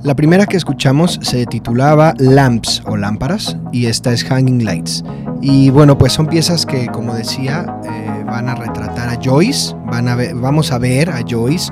[0.04, 5.04] La primera que escuchamos se titulaba Lamps o lámparas y esta es Hanging Lights.
[5.42, 10.08] Y bueno, pues son piezas que, como decía, eh, van a retratar a Joyce, van
[10.08, 11.72] a vamos a ver a Joyce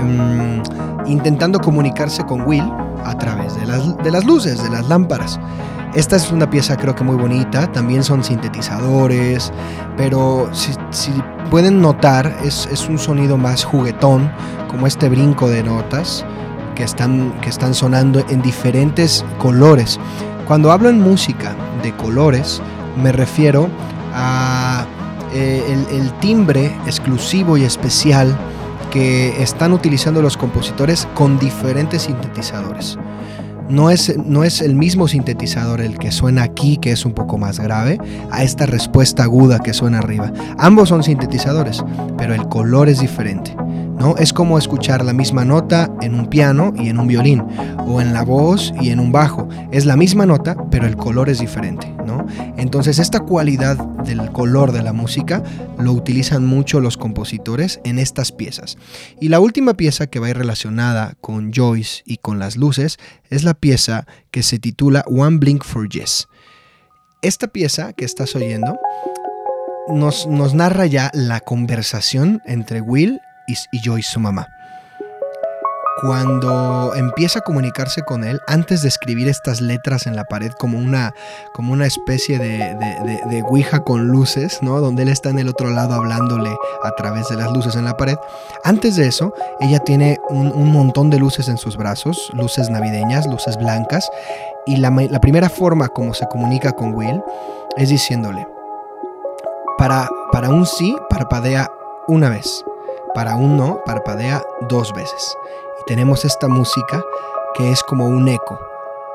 [0.00, 0.62] Em,
[1.06, 2.64] intentando comunicarse con Will
[3.04, 5.40] a través de las, luces, de las lámparas.
[5.94, 9.50] Esta es una pieza creo que muy bonita, también son sintetizadores,
[9.96, 10.72] pero si,
[11.50, 14.30] pueden notar es, es, un sonido más juguetón,
[14.68, 16.24] como este brinco de notas
[16.76, 19.98] que están, que están sonando en diferentes colores.
[20.46, 22.62] Cuando hablo en música de colores,
[23.02, 23.68] me refiero
[24.14, 24.84] a
[25.32, 28.36] eh, el timbre exclusivo y especial
[28.90, 32.98] que están utilizando los compositores con diferentes sintetizadores.
[33.68, 37.38] no es, no es el mismo sintetizador el que suena aquí, que es un poco
[37.38, 37.98] más grave,
[38.30, 40.32] a esta respuesta aguda que suena arriba.
[40.58, 41.84] Ambos son sintetizadores,
[42.18, 43.56] pero el color es diferente.
[44.00, 44.16] ¿No?
[44.16, 47.44] Es como escuchar la misma nota en un piano y en un violín,
[47.86, 49.48] o en la voz y en un bajo.
[49.70, 51.94] Es la misma nota, pero el color es diferente.
[52.06, 52.26] ¿no?
[52.56, 55.42] Entonces esta cualidad del color de la música
[55.78, 58.78] lo utilizan mucho los compositores en estas piezas.
[59.20, 62.98] Y la última pieza que va a ir relacionada con Joyce y con las luces
[63.28, 66.26] es la pieza que se titula One Blink for Yes.
[67.22, 68.78] Esta pieza que estás oyendo
[69.88, 73.20] nos, nos narra ya la conversación entre Will
[73.70, 74.48] y, Joyce, su mamá.
[76.02, 80.78] Cuando empieza a comunicarse con él, antes de escribir estas letras en la pared como
[80.78, 81.12] una,
[81.52, 82.74] como una especie de,
[83.28, 84.80] de, ouija con luces, ¿no?
[84.80, 87.98] Donde él está en el otro lado hablándole a través de las luces en la
[87.98, 88.16] pared.
[88.64, 93.58] Antes de eso, ella tiene un, montón de luces en sus brazos, luces navideñas, luces
[93.58, 94.08] blancas.
[94.64, 97.20] Y la, la primera forma como se comunica con Will
[97.76, 98.46] es diciéndole,
[99.76, 101.70] para, para un sí, parpadea
[102.08, 102.64] una vez.
[103.14, 105.36] Para un no, parpadea dos veces.
[105.80, 107.02] Y tenemos esta música
[107.54, 108.58] que es como un eco.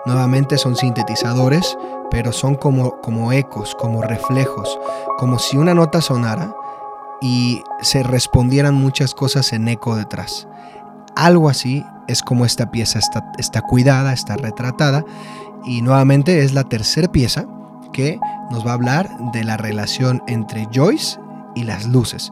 [0.05, 1.77] Nuevamente son sintetizadores,
[2.11, 4.79] pero son como, como ecos, como reflejos,
[5.17, 6.53] como si una nota sonara
[7.21, 10.47] y se respondieran muchas cosas en eco detrás.
[11.15, 15.03] Algo así es como esta pieza está, está cuidada, está retratada
[15.65, 17.45] y nuevamente es la tercera pieza
[17.91, 18.19] que
[18.51, 21.19] nos va a hablar de la relación entre Joyce
[21.55, 22.31] y las luces.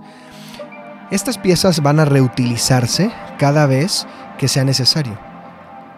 [1.14, 4.08] Estas piezas van a reutilizarse cada vez
[4.40, 5.16] que sea necesario.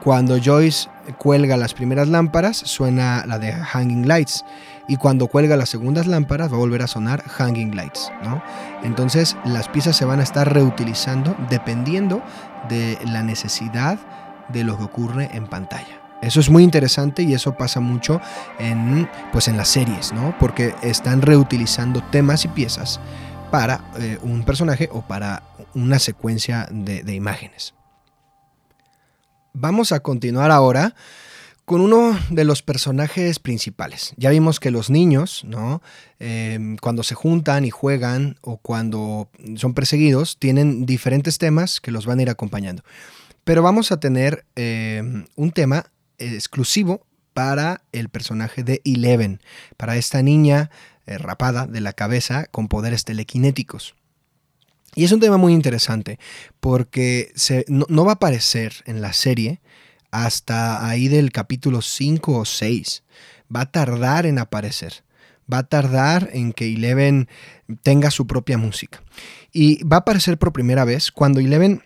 [0.04, 4.44] Cuando Joyce cuelga las primeras lámparas, suena la de Hanging Lights.
[4.90, 8.12] Y cuando cuelga las segundas lámparas, va a volver a sonar Hanging Lights.
[8.26, 8.44] ¿no?
[8.84, 12.22] Entonces, las piezas se van a estar reutilizando dependiendo
[12.68, 13.98] de la necesidad
[14.50, 16.02] de lo que ocurre en pantalla.
[16.22, 18.20] Eso es muy interesante y eso pasa mucho
[18.60, 20.36] en, pues en las series, ¿no?
[20.40, 23.00] Porque están reutilizando temas y piezas
[23.52, 25.44] para eh, un personaje o para
[25.74, 27.74] una secuencia de, imágenes.
[29.54, 30.96] Vamos a continuar ahora
[31.64, 34.14] con uno de los personajes principales.
[34.18, 35.82] Ya vimos que los niños, ¿no?
[36.20, 42.06] Em, cuando se juntan y juegan o cuando son perseguidos, tienen diferentes temas que los
[42.06, 42.84] van a ir acompañando.
[43.44, 45.86] Pero vamos a tener em, un tema
[46.18, 49.42] exclusivo para el personaje de Eleven,
[49.76, 50.70] para esta niña
[51.06, 53.96] eh, rapada de la cabeza con poderes telequinéticos.
[54.96, 56.20] Y es un tema muy interesante
[56.60, 57.34] porque
[57.68, 59.62] no, va a aparecer en la serie
[60.10, 63.04] hasta ahí del capítulo 5 o 6.
[63.54, 65.04] Va a tardar en aparecer.
[65.52, 67.28] Va a tardar en que Eleven
[67.84, 69.04] tenga su propia música.
[69.52, 71.84] Y va a aparecer por primera vez cuando Eleven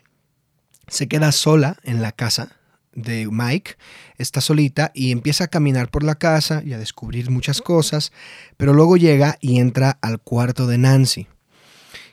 [0.87, 2.58] se queda sola en la casa
[2.93, 3.75] de Mike
[4.17, 8.11] está solita y empieza a caminar por la casa y a descubrir muchas cosas,
[8.57, 11.27] pero luego llega y entra al cuarto de Nancy.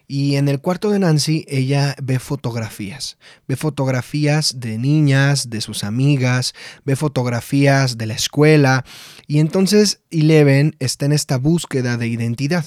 [0.09, 3.19] Y en el cuarto de Nancy ella ve fotografías,
[3.49, 6.55] ve fotografías de niñas, de sus amigas,
[6.85, 8.85] ve fotografías de la escuela
[9.27, 12.67] y entonces Eleven está en esta búsqueda de identidad,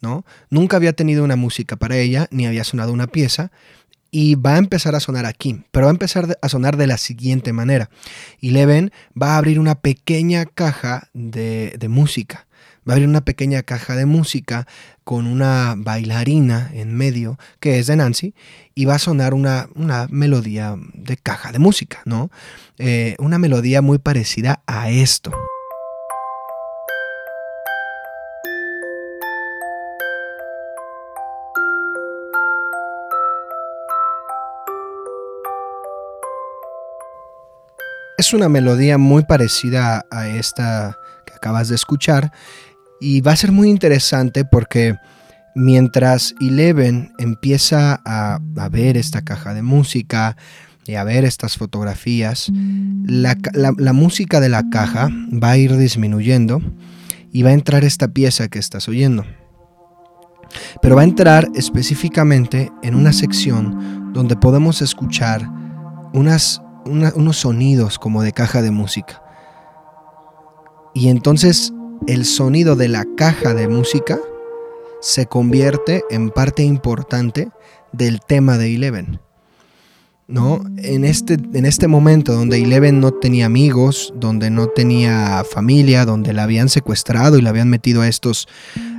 [0.00, 0.24] ¿no?
[0.50, 3.52] Nunca había tenido una música para ella, ni había sonado una pieza,
[4.14, 6.98] y va a empezar a sonar aquí, pero va a empezar a sonar de la
[6.98, 7.88] siguiente manera.
[8.42, 12.46] Eleven va a abrir una pequeña caja de, música.
[12.86, 14.68] Va a abrir una pequeña caja de música
[15.02, 18.34] con una bailarina en medio, que es de Nancy,
[18.74, 19.68] y va a sonar una,
[20.10, 22.30] melodía de caja de música, ¿no?
[22.78, 25.32] Eh, una melodía muy parecida a esto.
[38.22, 40.96] Es una melodía muy parecida a esta
[41.26, 42.30] que acabas de escuchar
[43.00, 44.94] y va a ser muy interesante porque
[45.56, 48.38] mientras Eleven empieza a,
[48.70, 50.36] ver esta caja de música
[50.86, 52.46] y a ver estas fotografías,
[53.04, 56.62] la, la música de la caja va a ir disminuyendo
[57.32, 59.26] y va a entrar esta pieza que estás oyendo.
[60.80, 65.50] Pero va a entrar específicamente en una sección donde podemos escuchar
[66.12, 69.22] unas unos sonidos como de caja de música.
[70.94, 71.72] Y entonces
[72.06, 74.18] el sonido de la caja de música
[75.00, 77.50] se convierte en parte importante
[77.92, 79.20] del tema de Eleven.
[80.28, 80.62] ¿No?
[80.78, 86.32] En este, en este momento donde Eleven no tenía amigos, donde no tenía familia, donde
[86.32, 88.48] la habían secuestrado y la habían metido a estos,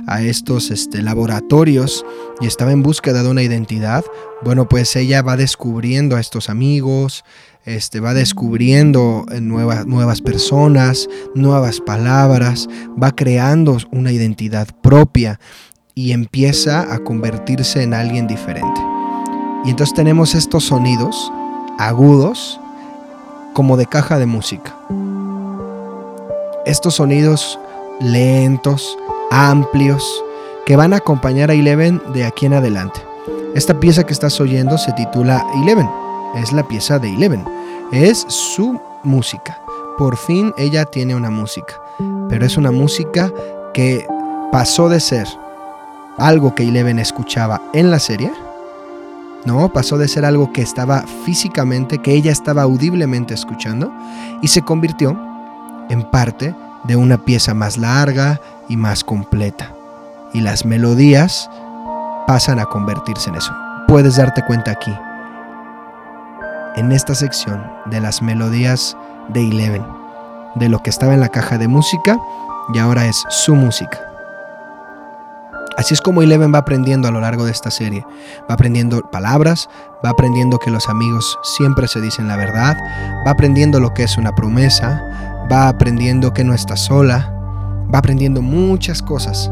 [0.06, 2.04] a estos este, laboratorios
[2.40, 4.04] y estaba en búsqueda de una identidad,
[4.42, 7.24] bueno, pues ella va descubriendo a estos amigos,
[7.64, 12.68] este, va descubriendo eh, nuevas, nuevas personas, nuevas palabras,
[13.02, 15.40] va creando una identidad propia
[15.94, 18.80] y empieza a convertirse en alguien diferente.
[19.64, 21.32] Y entonces tenemos estos sonidos
[21.78, 22.60] agudos
[23.54, 24.76] como de caja de música.
[26.66, 27.58] Estos sonidos
[28.00, 28.98] lentos,
[29.30, 30.24] amplios,
[30.66, 33.00] que van a acompañar a Eleven de aquí en adelante.
[33.54, 35.88] Esta pieza que estás oyendo se titula Eleven,
[36.36, 37.44] es la pieza de Eleven,
[37.92, 39.58] es su música.
[39.98, 41.74] Por fin ella tiene una música,
[42.28, 43.32] pero es una música
[43.72, 44.06] que
[44.50, 45.28] pasó de ser
[46.18, 48.32] algo que Eleven escuchaba en la serie,
[49.44, 53.92] no, pasó de ser algo que estaba físicamente, que ella estaba audiblemente escuchando,
[54.40, 55.16] y se convirtió
[55.90, 56.54] en parte
[56.84, 59.72] de una pieza más larga y más completa.
[60.32, 61.48] Y las melodías
[62.26, 63.52] pasan a convertirse en eso.
[63.86, 64.94] Puedes darte cuenta aquí,
[66.76, 68.96] en esta sección de las melodías
[69.28, 69.84] de Eleven,
[70.56, 72.18] de lo que estaba en la caja de música
[72.72, 74.00] y ahora es su música.
[75.76, 78.06] Así es como Eleven va aprendiendo a lo largo de esta serie.
[78.48, 79.68] Va aprendiendo palabras,
[80.04, 82.76] va aprendiendo que los amigos siempre se dicen la verdad,
[83.26, 85.02] va aprendiendo lo que es una promesa,
[85.50, 87.32] va aprendiendo que no está sola,
[87.94, 89.50] va aprendiendo muchas cosas.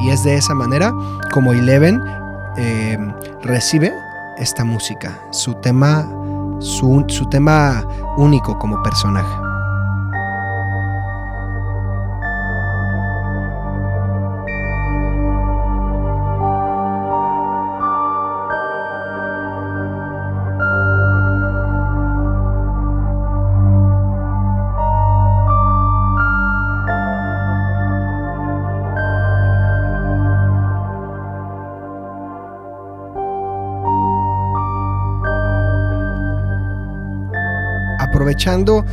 [0.00, 0.92] Y es de esa manera
[1.32, 2.00] como Eleven
[2.56, 2.98] eh,
[3.42, 3.92] recibe
[4.38, 6.08] esta música, su tema,
[6.60, 7.86] su tema
[8.16, 9.45] único como personaje.
[38.36, 38.84] Aprovechando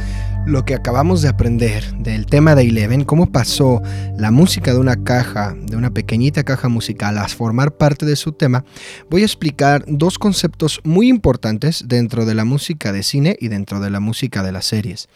[0.45, 3.81] lo que acabamos de aprender del tema de Eleven, cómo pasó
[4.17, 8.33] la música de una caja, de una pequeñita caja musical, a formar parte de su
[8.33, 8.65] tema,
[9.09, 13.79] voy a explicar dos conceptos muy importantes dentro de la música de cine y dentro
[13.79, 15.07] de la música de las series.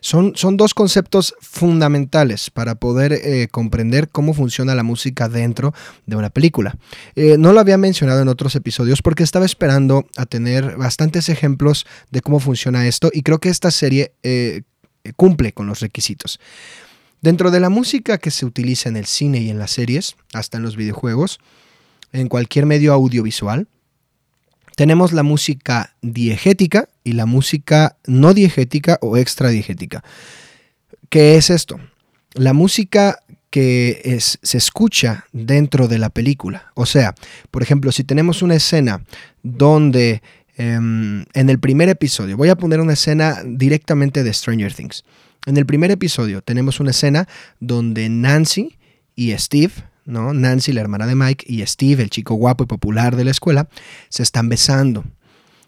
[0.00, 5.74] Son, son dos conceptos fundamentales para poder eh, comprender cómo funciona la música dentro
[6.06, 6.76] de una película.
[7.16, 11.86] Eh, no lo había mencionado en otros episodios porque estaba esperando a tener bastantes ejemplos
[12.12, 14.12] de cómo funciona esto y creo que esta serie...
[14.22, 14.62] Eh,
[15.14, 16.40] cumple con los requisitos.
[17.20, 20.58] Dentro de la música que se utiliza en el cine y en las series, hasta
[20.58, 21.40] en los videojuegos,
[22.12, 23.68] en cualquier medio audiovisual,
[24.76, 30.04] tenemos la música diegética y la música no diegética o extradiegética.
[31.08, 31.80] ¿Qué es esto?
[32.34, 36.72] La música que es, se escucha dentro de la película.
[36.74, 37.14] O sea,
[37.50, 39.02] por ejemplo, si tenemos una escena
[39.42, 40.22] donde
[40.56, 45.04] en el primer episodio, voy a poner una escena directamente de Stranger Things.
[45.46, 47.28] En el primer episodio tenemos una escena
[47.60, 48.78] donde Nancy
[49.14, 49.72] y Steve,
[50.04, 50.34] ¿no?
[50.34, 53.68] Nancy, la hermana de Mike, y Steve, el chico guapo y popular de la escuela,
[54.08, 55.04] se están besando.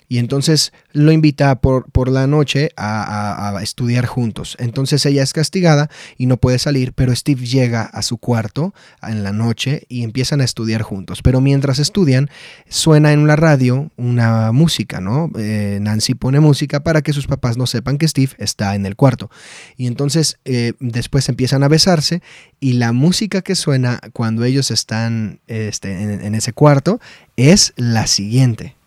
[0.08, 4.56] Y entonces lo invita por, por la noche a, estudiar juntos.
[4.58, 9.22] Entonces ella es castigada y no puede salir, pero Steve llega a su cuarto en
[9.22, 11.20] la noche y empiezan a estudiar juntos.
[11.22, 12.30] Pero mientras estudian,
[12.68, 15.30] suena en la radio una música, ¿no?
[15.36, 18.96] Eh, Nancy pone música para que sus papás no sepan que Steve está en el
[18.96, 19.30] cuarto.
[19.76, 22.22] Y entonces eh, después empiezan a besarse
[22.60, 25.92] y la música que suena cuando ellos están este,
[26.24, 27.00] en ese cuarto
[27.36, 28.77] es la siguiente.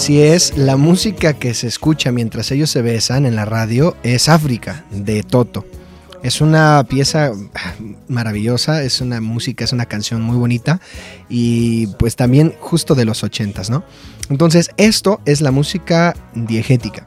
[0.00, 4.30] Así es, la música que se escucha mientras ellos se besan en la radio es
[4.30, 5.66] África, de Toto.
[6.22, 7.32] Es una pieza
[8.08, 10.80] maravillosa, es una música, es una canción muy bonita
[11.28, 13.84] y pues también justo de los ochentas, ¿no?
[14.30, 17.06] Entonces, esto es la música diegética.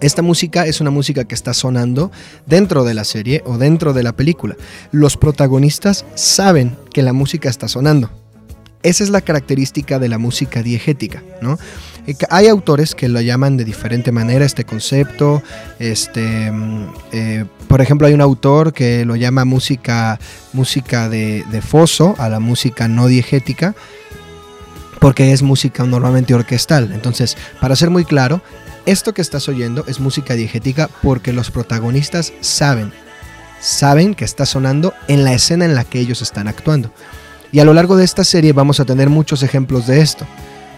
[0.00, 2.10] Esta música es una música que está sonando
[2.44, 4.56] dentro de la serie o dentro de la película.
[4.90, 8.23] Los protagonistas saben que la música está sonando.
[8.84, 11.58] Esa es la característica de la música diegética, ¿no?
[12.06, 15.42] Eh, hay autores que lo llaman de diferente manera este concepto.
[15.78, 20.20] Este, mm, eh, por ejemplo, hay un autor que lo llama música,
[20.52, 23.74] música de, de foso a la música no diegética
[25.00, 26.92] porque es música normalmente orquestal.
[26.92, 28.42] Entonces, para ser muy claro,
[28.86, 32.92] esto que estás oyendo es música diegética porque los protagonistas saben,
[33.60, 36.90] saben que está sonando en la escena en la que ellos están actuando.
[37.54, 40.26] Y a lo largo de esta serie vamos a tener muchos ejemplos de esto.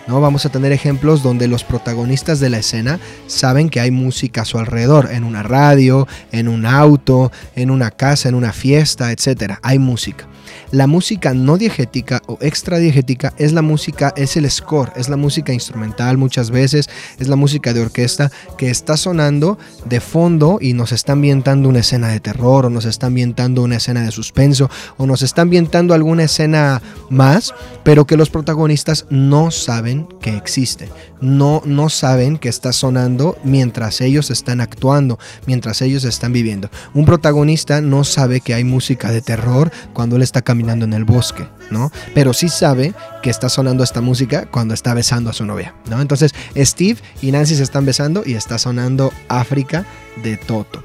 [0.07, 0.21] ¿no?
[0.21, 4.45] Vamos a tener ejemplos donde los protagonistas de la escena saben que hay música a
[4.45, 9.55] su alrededor, en una radio, en un auto, en una casa, en una fiesta, etc.
[9.63, 10.27] Hay música.
[10.73, 15.53] La música no diegética o extradiegética es la música, es el score, es la música
[15.53, 16.91] instrumental muchas veces,
[17.21, 21.79] es la música de orquesta que está sonando de fondo y nos está ambientando una
[21.81, 25.95] escena de terror o nos está ambientando una escena de suspenso o nos está ambientando
[25.95, 27.55] alguna escena más,
[27.85, 30.89] pero que los protagonistas no saben que existe,
[31.21, 36.71] no, no saben que está sonando mientras ellos están actuando, mientras ellos están viviendo.
[36.93, 41.05] Un protagonista no sabe que hay música de terror cuando él está caminando en el
[41.05, 41.91] bosque, ¿no?
[42.15, 46.01] Pero sí sabe que está sonando esta música cuando está besando a su novia, ¿no?
[46.01, 49.85] Entonces Steve y Nancy se están besando y está sonando África
[50.23, 50.83] de Toto.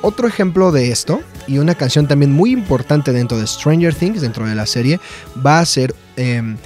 [0.00, 4.46] Otro ejemplo de esto, y una canción también muy importante dentro de Stranger Things, dentro
[4.46, 5.00] de la serie,
[5.44, 5.94] va a ser...
[6.16, 6.56] Em,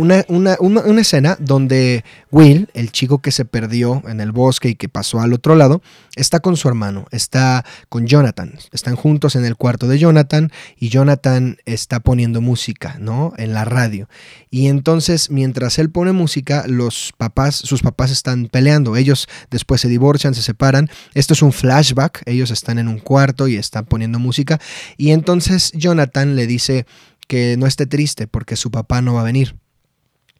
[0.00, 4.88] una, una, escena donde Will, el chico que se perdió en el bosque y que
[4.88, 5.82] pasó al otro lado,
[6.16, 10.88] está con su hermano, está con Jonathan, están juntos en el cuarto de Jonathan y
[10.88, 13.32] Jonathan está poniendo música, ¿no?
[13.36, 14.08] En la radio.
[14.50, 19.88] Y entonces, mientras él pone música, los papás, sus papás están peleando, ellos después se
[19.88, 20.88] divorcian, se separan.
[21.14, 24.60] Esto es un flashback, ellos están en un cuarto y están poniendo música
[24.96, 26.86] y entonces Jonathan le dice
[27.26, 29.56] que no esté triste porque su papá no va a venir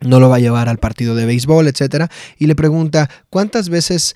[0.05, 4.15] no lo va a llevar al partido de béisbol, etcétera, y le pregunta cuántas veces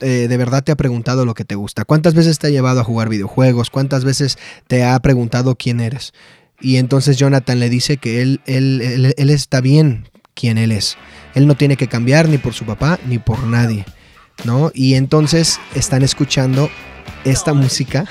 [0.00, 2.80] eh, de verdad te ha preguntado lo que te gusta, cuántas veces te ha llevado
[2.80, 4.38] a jugar videojuegos, cuántas veces
[4.68, 6.12] te ha preguntado quién eres.
[6.60, 10.96] Y entonces Jonathan le dice que él, él, él, está bien quien él es.
[11.34, 13.86] Él no tiene que cambiar ni por su papá ni por nadie.
[14.44, 14.70] ¿no?
[14.74, 16.70] Y entonces están escuchando
[17.24, 18.04] esta música,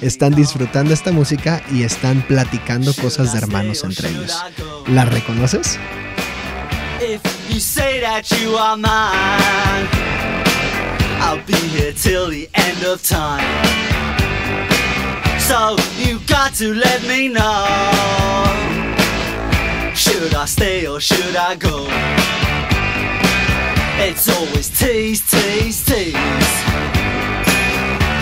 [0.00, 4.36] están disfrutando esta música y están platicando cosas de hermanos entre ellos.
[4.86, 5.78] ¿La reconoces?
[7.02, 9.88] If you say that you are mine,
[11.24, 13.40] I'll be here till the end of time.
[15.40, 17.64] So you got to let me know.
[19.94, 21.86] Should I stay or should I go?
[24.06, 26.14] It's always tease, tease, tease.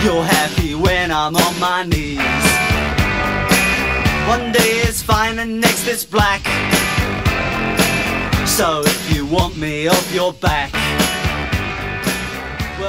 [0.05, 2.19] You're happy when I'm on my knees.
[4.29, 6.78] One day it's fine and next it's black.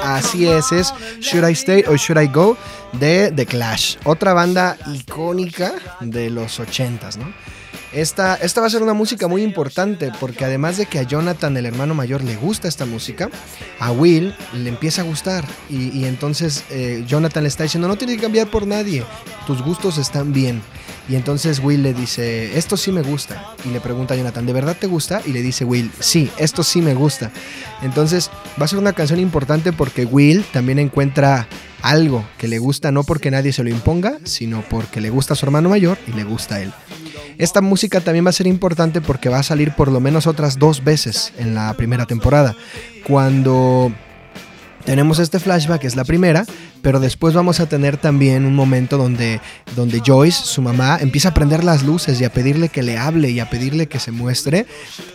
[0.03, 2.57] Así es, es Should I Stay or Should I Go
[2.95, 7.33] de The Clash, otra banda icónica de los 80s, ¿no?
[7.93, 11.57] Esta, esta, va a ser una música muy importante porque además de que a Jonathan,
[11.57, 13.31] el hermano mayor, le gusta esta música,
[13.79, 18.17] a Will le empieza a gustar y, entonces eh, Jonathan le está diciendo, no tienes
[18.17, 19.05] que cambiar por nadie,
[19.47, 20.63] tus gustos están bien.
[21.09, 23.55] Y entonces Will le dice, esto sí me gusta.
[23.65, 25.23] Y le pregunta a Jonathan, ¿de verdad te gusta?
[25.27, 27.31] Y le dice Will, sí, esto sí me gusta.
[27.83, 28.31] Entonces
[28.61, 31.49] va a ser una canción importante porque Will también encuentra
[31.83, 35.37] algo que le gusta no porque nadie se lo imponga, sino porque le gusta a
[35.37, 36.73] su hermano mayor y le gusta a él.
[37.39, 40.59] Esta música también va a ser importante porque va a salir por lo menos otras
[40.59, 42.55] dos veces en la primera temporada.
[43.07, 43.93] Cuando
[44.91, 46.45] tenemos este flashback, es la primera,
[46.83, 49.41] pero después vamos a tener también un momento donde,
[49.77, 53.31] donde Joyce, su mamá, empieza a prender las luces y a pedirle que le hable
[53.31, 54.67] y a pedirle que se muestre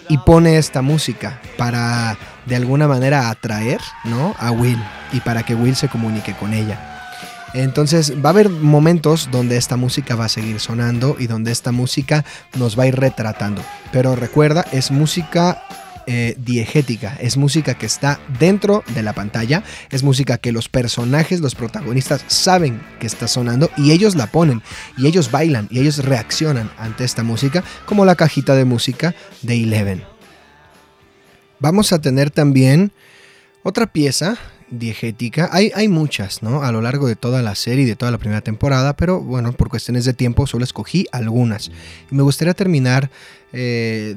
[0.07, 4.33] y pone esta música para de alguna manera atraer ¿no?
[4.39, 7.01] a Will y para que Will se comunique con ella.
[7.53, 11.73] Entonces va a haber momentos donde esta música va a seguir sonando y donde esta
[11.73, 12.23] música
[12.57, 13.61] nos va a ir retratando.
[13.91, 15.63] Pero recuerda, es música
[16.07, 21.39] eh, diegética, es música que está dentro de la pantalla, es música que los personajes,
[21.39, 24.61] los protagonistas saben que está sonando y ellos la ponen
[24.97, 29.63] y ellos bailan y ellos reaccionan ante esta música como la cajita de música de
[29.63, 30.03] Eleven.
[31.59, 32.91] Vamos a tener también
[33.63, 34.37] otra pieza
[34.69, 35.49] diegética.
[35.51, 36.63] Hay, hay muchas, ¿no?
[36.63, 39.53] A lo largo de toda la serie y de toda la primera temporada, pero bueno,
[39.53, 41.71] por cuestiones de tiempo solo escogí algunas.
[42.11, 43.09] Y me gustaría terminar
[43.53, 44.15] eh,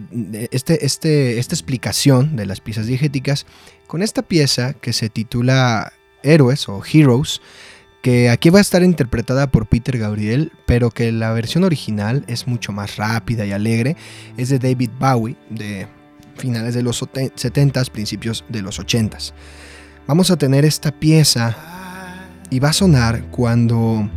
[0.50, 3.46] este, este, esta explicación de las piezas diegéticas
[3.86, 5.92] con esta pieza que se titula
[6.22, 7.40] Héroes o Heroes,
[8.02, 12.46] que aquí va a estar interpretada por Peter Gabriel, pero que la versión original es
[12.46, 13.96] mucho más rápida y alegre.
[14.36, 15.86] Es de David Bowie, de
[16.36, 19.32] finales de los 70s, principios de los 80s
[20.08, 21.54] vamos a tener esta pieza
[22.48, 24.10] y va a sonar cuando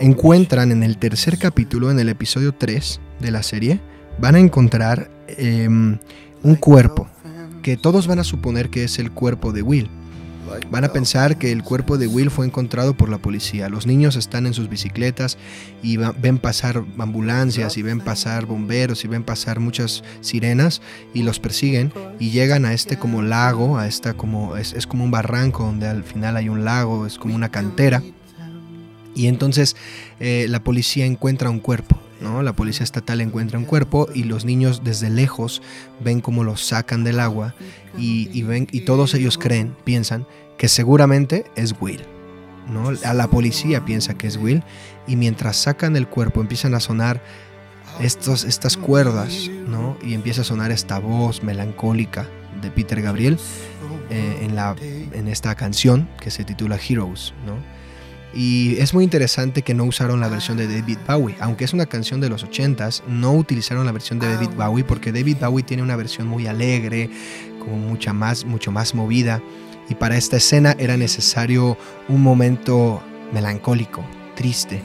[0.00, 3.80] encuentran en el tercer capítulo, en el episodio 3 de la serie,
[4.20, 5.98] van a encontrar em,
[6.44, 7.08] un cuerpo,
[7.60, 9.90] que todos van a suponer que es el cuerpo de Will.
[10.70, 13.68] Van a pensar que el cuerpo de Will fue encontrado por la policía.
[13.68, 15.38] Los niños están en sus bicicletas
[15.82, 20.82] y ven pasar ambulancias y ven pasar bomberos y ven pasar muchas sirenas
[21.14, 25.04] y los persiguen y llegan a este como lago, a esta como es, es como
[25.04, 28.02] un barranco donde al final hay un lago, es como una cantera.
[29.14, 29.76] Y entonces
[30.20, 31.98] eh, la policía encuentra un cuerpo.
[32.20, 32.42] ¿No?
[32.42, 35.62] La policía estatal encuentra un cuerpo y los niños desde lejos
[36.00, 37.54] ven cómo lo sacan del agua
[37.96, 42.02] y, ven, y todos ellos creen, piensan que seguramente es Will.
[42.68, 42.92] ¿no?
[43.04, 44.62] A la policía piensa que es Will
[45.06, 47.22] y mientras sacan el cuerpo empiezan a sonar
[48.00, 49.50] estas cuerdas
[50.04, 52.28] y empieza a sonar esta voz melancólica
[52.60, 53.38] de Peter Gabriel
[54.10, 54.48] eh,
[55.12, 57.34] en, esta canción que se titula Heroes.
[58.34, 61.86] Y es muy interesante que no usaron la versión de David Bowie, aunque es una
[61.86, 65.82] canción de los 80s, no utilizaron la versión de David Bowie porque David Bowie tiene
[65.82, 67.08] una versión muy alegre,
[67.58, 69.42] como mucha más, mucho más movida.
[69.88, 73.02] Y para esta escena era necesario un momento
[73.32, 74.04] melancólico,
[74.36, 74.82] triste,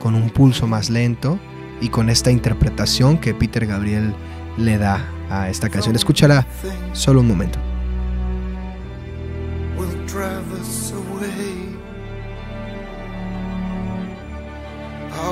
[0.00, 1.38] con un pulso más lento
[1.80, 4.14] y con esta interpretación que Peter Gabriel
[4.56, 5.94] le da a esta canción.
[5.94, 6.46] Escúchala
[6.92, 7.58] solo un momento.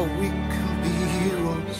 [0.05, 1.78] We can be heroes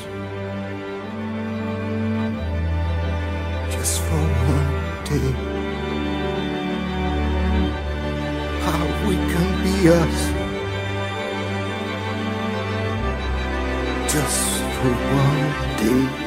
[3.72, 5.31] just for one day.
[8.64, 10.20] How we can be us
[14.12, 15.45] just for one
[15.79, 16.24] day.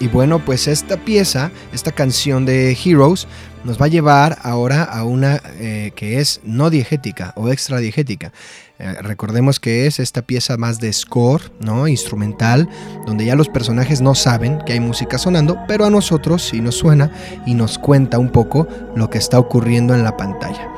[0.00, 3.26] Y bueno, pues esta pieza, esta canción de Heroes,
[3.64, 8.32] nos va a llevar ahora a una eh, que es no diegética o extra diegética.
[8.78, 11.88] Eh, recordemos que es esta pieza más de score, ¿no?
[11.88, 12.68] instrumental,
[13.06, 16.76] donde ya los personajes no saben que hay música sonando, pero a nosotros sí nos
[16.76, 17.10] suena
[17.44, 20.72] y nos cuenta un poco lo que está ocurriendo en la pantalla.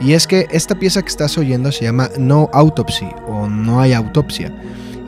[0.00, 3.92] Y es que esta pieza que estás oyendo se llama No Autopsy o No hay
[3.92, 4.50] autopsia.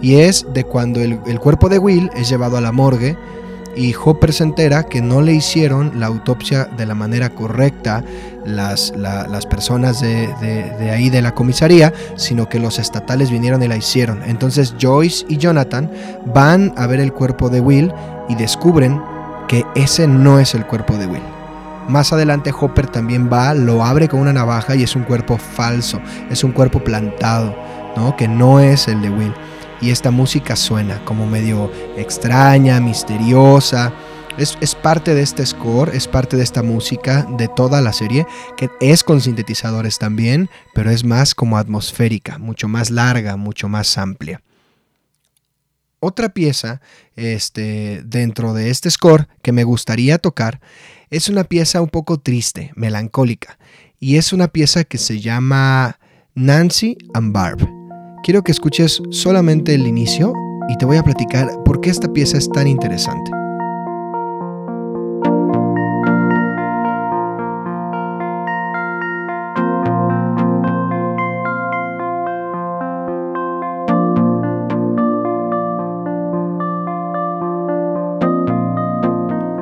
[0.02, 3.16] Y es de cuando el, el cuerpo de Will es llevado a la morgue
[3.76, 8.04] y Hopper se entera que no le hicieron la autopsia de la manera correcta
[8.44, 13.68] las, las personas de, de, ahí de la comisaría, sino que los estatales vinieron y
[13.68, 14.22] la hicieron.
[14.24, 15.90] Entonces Joyce y Jonathan
[16.26, 17.92] van a ver el cuerpo de Will
[18.28, 19.00] y descubren
[19.48, 21.22] que ese no es el cuerpo de Will.
[21.88, 26.00] Más adelante Hopper también va, lo abre con una navaja y es un cuerpo falso,
[26.30, 27.54] es un cuerpo plantado,
[27.96, 28.16] ¿no?
[28.16, 29.34] que no es el de Will
[29.84, 33.92] y esta música suena como medio extraña, misteriosa.
[34.38, 38.26] Es, parte de este score, es parte de esta música de toda la serie,
[38.56, 43.98] que es con sintetizadores también, pero es más como atmosférica, mucho más larga, mucho más
[43.98, 44.40] amplia.
[46.00, 46.80] Otra pieza
[47.14, 50.60] este, dentro de este score que me gustaría tocar
[51.10, 53.58] es una pieza un poco triste, melancólica,
[54.00, 55.98] y es una pieza que se llama
[56.34, 57.83] Nancy and Barb.
[58.24, 60.32] Quiero que escuches solamente el inicio
[60.70, 63.30] y te voy a platicar por qué esta pieza es tan interesante.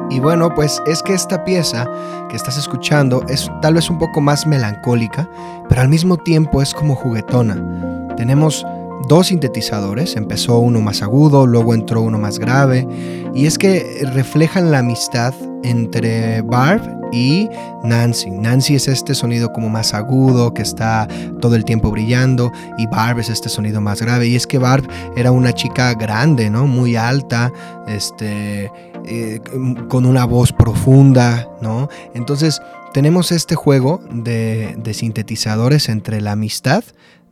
[0.08, 1.84] Y bueno, pues es que esta pieza
[2.28, 5.28] que estás escuchando es tal vez un poco más melancólica,
[5.68, 7.91] pero al mismo tiempo es como juguetona.
[8.16, 8.64] Tenemos
[9.08, 12.86] dos sintetizadores, empezó uno más agudo, luego entró uno más grave,
[13.34, 17.48] y es que reflejan la amistad entre Barb y
[17.84, 18.30] Nancy.
[18.30, 21.06] Nancy es este sonido como más agudo que está
[21.40, 24.26] todo el tiempo brillando y Barb es este sonido más grave.
[24.26, 26.66] Y es que Barb era una chica grande, ¿no?
[26.66, 27.52] Muy alta,
[27.86, 28.72] este,
[29.04, 29.40] eh,
[29.88, 31.88] con una voz profunda, ¿no?
[32.14, 32.60] Entonces
[32.92, 36.82] tenemos este juego de, de sintetizadores entre la amistad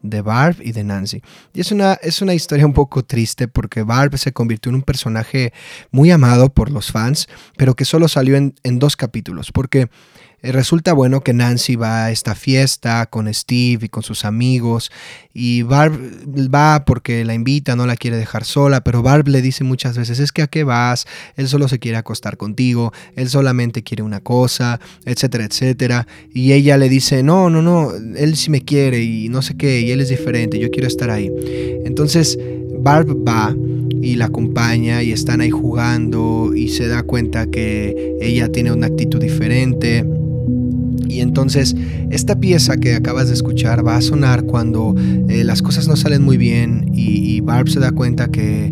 [0.02, 1.22] de Barb y de Nancy.
[1.52, 4.82] Y es una, es una historia un poco triste porque Barb se convirtió en un
[4.82, 5.52] personaje
[5.90, 9.88] muy amado por los fans, pero que solo salió en, en dos capítulos, porque
[10.42, 14.90] resulta bueno que Nancy va a esta fiesta con Steve y con sus amigos
[15.32, 15.92] y Barb
[16.52, 20.18] va porque la invita, no la quiere dejar sola, pero Barb le dice muchas veces,
[20.18, 24.20] es que a qué vas, él solo se quiere acostar contigo, él solamente quiere una
[24.20, 26.06] cosa, etcétera, etcétera.
[26.32, 29.80] Y ella le dice, no, no, no, él sí me quiere y no sé qué,
[29.80, 31.30] y él es diferente, yo quiero estar ahí.
[31.84, 32.38] Entonces
[32.80, 33.54] Barb va
[34.02, 38.86] y la acompaña y están ahí jugando y se da cuenta que ella tiene una
[38.86, 40.04] actitud diferente
[41.10, 41.74] y entonces
[42.10, 44.94] esta pieza que acabas de escuchar va a sonar cuando
[45.28, 48.70] eh, las cosas no salen muy bien y, Barb se da cuenta que,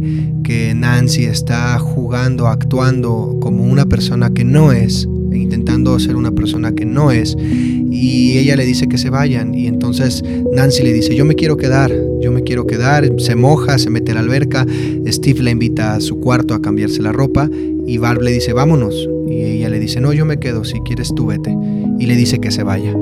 [0.74, 6.86] Nancy está jugando, actuando como una persona que no es, intentando ser una persona que
[6.86, 10.22] no es, y ella le dice que se vayan, y entonces
[10.54, 14.12] Nancy le dice, yo me quiero quedar, yo me quiero quedar, se moja, se mete
[14.12, 14.66] a la alberca,
[15.06, 17.50] Steve le invita a su cuarto a cambiarse la ropa,
[17.86, 21.12] y Barb le dice, vámonos, y ella le dice, no, yo me quedo, si quieres
[21.14, 21.54] tú vete,
[21.98, 22.94] y le dice que se vaya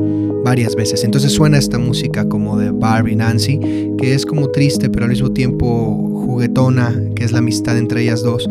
[0.45, 1.05] varias veces.
[1.05, 3.59] Entonces suena esta música como de Barb y Nancy,
[3.99, 8.23] que es como triste, pero al mismo tiempo juguetona, que es la amistad entre ellas
[8.23, 8.49] dos.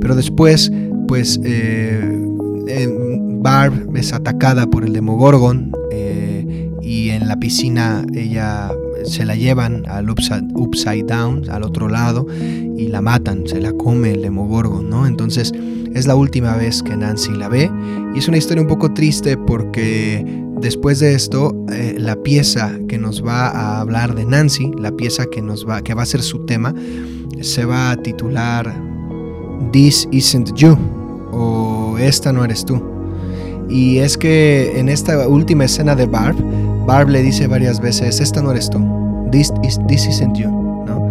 [0.00, 0.72] Pero después,
[1.06, 2.26] pues, eh,
[2.66, 2.88] eh,
[3.44, 8.70] Barb es atacada por el Demogorgon eh, y en la piscina ella
[9.04, 12.26] se la llevan al upside, down, al otro lado,
[12.76, 15.06] y la matan, se la come el Demogorgon, ¿no?
[15.06, 15.52] Entonces
[15.94, 17.70] es la última vez que Nancy la ve
[18.14, 20.24] y es una historia un poco triste porque
[20.60, 25.26] después de esto eh, la pieza que nos va a hablar de Nancy, la pieza
[25.26, 26.74] que nos va que va a ser su tema,
[27.40, 28.74] se va a titular
[29.72, 30.76] This Isn't You
[31.32, 32.82] o Esta no eres tú.
[33.68, 36.36] Y es que en esta última escena de Barb,
[36.86, 38.78] Barb le dice varias veces, esta no eres tú,
[39.30, 41.08] this, is, this isn't you, ¿no?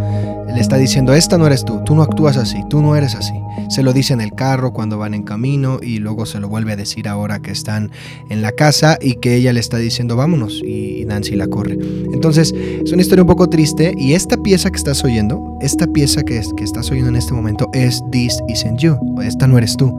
[0.53, 3.33] Le está diciendo, esta no eres tú, tú no actúas así, tú no eres así.
[3.69, 6.73] Se lo dice en el carro cuando van en camino y luego se lo vuelve
[6.73, 7.89] a decir ahora que están
[8.29, 11.79] en la casa y que ella le está diciendo vámonos y Nancy la corre.
[12.13, 16.21] Entonces es una historia un poco triste y esta pieza que estás oyendo, esta pieza
[16.21, 19.97] que, que estás oyendo en este momento es This Isn't You, esta no eres tú.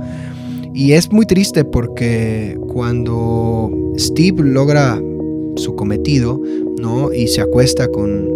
[0.73, 5.01] Y es muy triste porque cuando Steve logra
[5.57, 6.41] su cometido,
[6.79, 7.13] ¿no?
[7.13, 8.29] Y se acuesta con,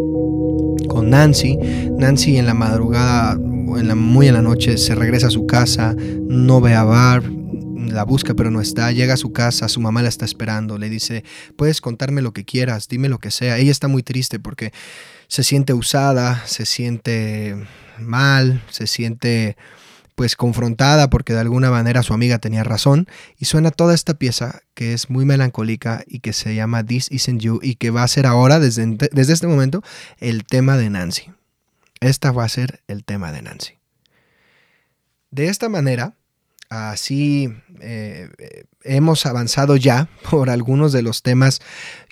[0.89, 1.57] con Nancy,
[1.99, 5.95] Nancy en la madrugada, en la, muy en la noche, se regresa a su casa,
[6.27, 7.25] no ve a Barb,
[7.93, 10.89] la busca pero no está, llega a su casa, su mamá la está esperando, le
[10.89, 11.25] dice,
[11.57, 13.59] puedes contarme lo que quieras, dime lo que sea.
[13.59, 14.73] Ella está muy triste porque
[15.27, 17.57] se siente usada, se siente
[17.99, 19.57] mal, se siente
[20.19, 23.07] pues confrontada porque de alguna manera su amiga tenía razón
[23.39, 27.41] y suena toda esta pieza que es muy melancólica y que se llama This Isn't
[27.41, 29.81] You y que va a ser ahora desde, desde este momento
[30.19, 31.31] el tema de Nancy.
[32.01, 33.75] Esta va a ser el tema de Nancy.
[35.31, 36.15] De esta manera,
[36.69, 41.61] así eh, eh, hemos avanzado ya por algunos de los temas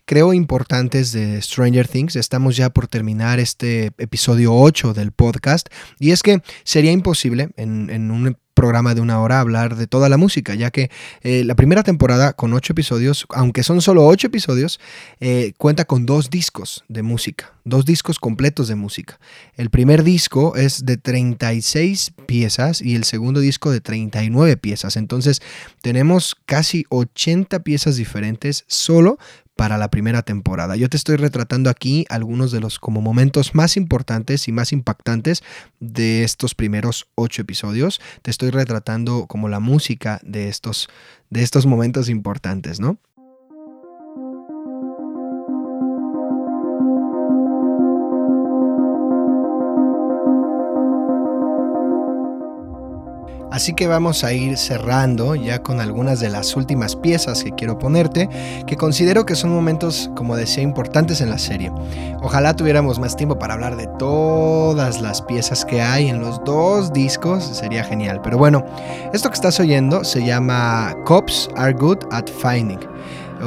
[0.07, 2.16] creo importantes de Stranger Things.
[2.16, 7.90] Estamos ya por terminar este episodio 8 del podcast y es que sería imposible en,
[7.90, 10.90] en un programa de una hora hablar de toda la música, ya que
[11.22, 14.80] eh, la primera temporada con ocho episodios, aunque son solo ocho episodios,
[15.20, 19.20] eh, cuenta con dos discos de música, dos discos completos de música.
[19.57, 24.96] El primer disco es de 36 piezas y el segundo disco de 39 piezas.
[24.96, 25.42] Entonces
[25.82, 29.18] tenemos casi 80 piezas diferentes solo
[29.57, 30.76] para la primera temporada.
[30.76, 35.42] Yo te estoy retratando aquí algunos de los como momentos más importantes y más impactantes
[35.80, 38.00] de estos primeros ocho episodios.
[38.22, 40.88] Te estoy retratando como la música de estos,
[41.30, 42.98] de estos momentos importantes, ¿no?
[53.57, 57.78] Así que vamos a ir cerrando ya con algunas de las últimas piezas que quiero
[57.78, 58.28] ponerte,
[58.66, 61.72] que considero que son momentos, como decía, importantes en la serie.
[62.20, 66.92] Ojalá tuviéramos más tiempo para hablar de todas las piezas que hay en los dos
[66.92, 68.20] discos, sería genial.
[68.22, 68.62] Pero bueno,
[69.14, 72.80] esto que estás oyendo se llama Cops Are Good at Finding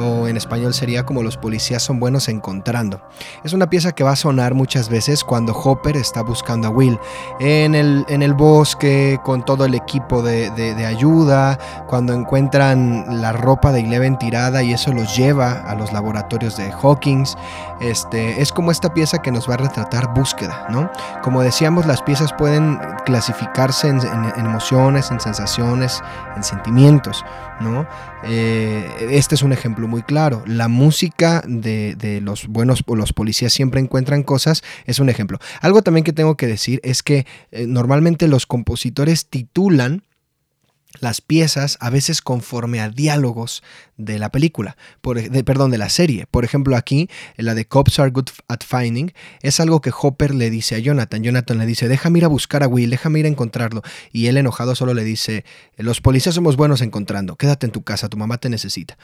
[0.00, 3.00] o en español sería como los policías son buenos encontrando.
[3.44, 6.98] Es una pieza que va a sonar muchas veces cuando Hopper está buscando a Will
[7.38, 10.50] en el, en el bosque con todo el equipo de,
[10.86, 16.56] ayuda, cuando encuentran la ropa de Eleven tirada y eso los lleva a los laboratorios
[16.56, 17.36] de Hawkins.
[17.80, 20.90] Este, es como esta pieza que nos va a retratar búsqueda, ¿no?
[21.22, 24.00] Como decíamos, las piezas pueden clasificarse en,
[24.36, 26.02] emociones, en sensaciones,
[26.36, 27.24] en sentimientos,
[27.60, 27.86] ¿no?
[28.24, 30.42] Eh, este es un ejemplo muy claro.
[30.46, 35.38] La música de, los buenos o los policías siempre encuentran cosas es un ejemplo.
[35.60, 40.02] Algo también que tengo que decir es que eh, normalmente los compositores titulan
[40.98, 43.62] las piezas a veces conforme a diálogos
[44.04, 46.26] de la película, por, perdón, de la serie.
[46.30, 50.50] Por ejemplo, aquí, la de Cops Are Good at Finding, es algo que Hopper le
[50.50, 51.22] dice a Jonathan.
[51.22, 53.82] Jonathan le dice, déjame ir a buscar a Will, déjame ir a encontrarlo.
[54.12, 55.44] Y él enojado solo le dice,
[55.76, 58.98] los policías somos buenos encontrando, quédate en tu casa, tu mamá te necesita.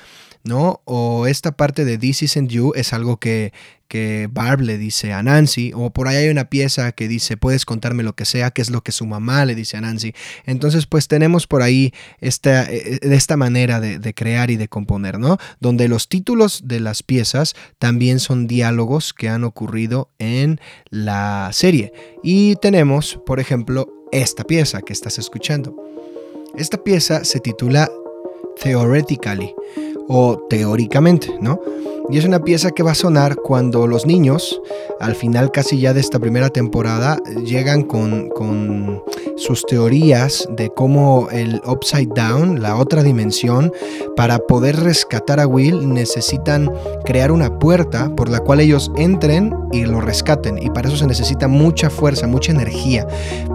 [0.44, 0.80] ¿No?
[0.84, 3.52] O esta parte de This Isn't You es algo que,
[3.88, 7.64] que Barb le dice a Nancy, o por ahí hay una pieza que dice, puedes
[7.64, 10.14] contarme lo que sea, que es lo que su mamá le dice a Nancy.
[10.44, 15.18] Entonces, pues tenemos por ahí esta, eh, esta manera de, de crear y de componer,
[15.18, 15.38] ¿no?
[15.60, 20.60] Donde los títulos de las piezas también son diálogos que han ocurrido en
[20.90, 21.92] la serie.
[22.22, 25.74] Y tenemos, por ejemplo, esta pieza que estás escuchando.
[26.56, 27.90] Esta pieza se titula
[28.62, 29.52] Theoretically
[30.08, 31.60] o teóricamente, ¿no?
[32.08, 34.62] Y es una pieza que va a sonar cuando los niños,
[35.00, 39.02] al final casi ya de esta primera temporada, llegan con, con,
[39.36, 43.72] sus teorías de cómo el Upside Down, la otra dimensión,
[44.16, 46.70] para poder rescatar a Will necesitan
[47.04, 50.58] crear una puerta por la cual ellos entren y lo rescaten.
[50.62, 53.06] Y para eso se necesita mucha fuerza, mucha energía.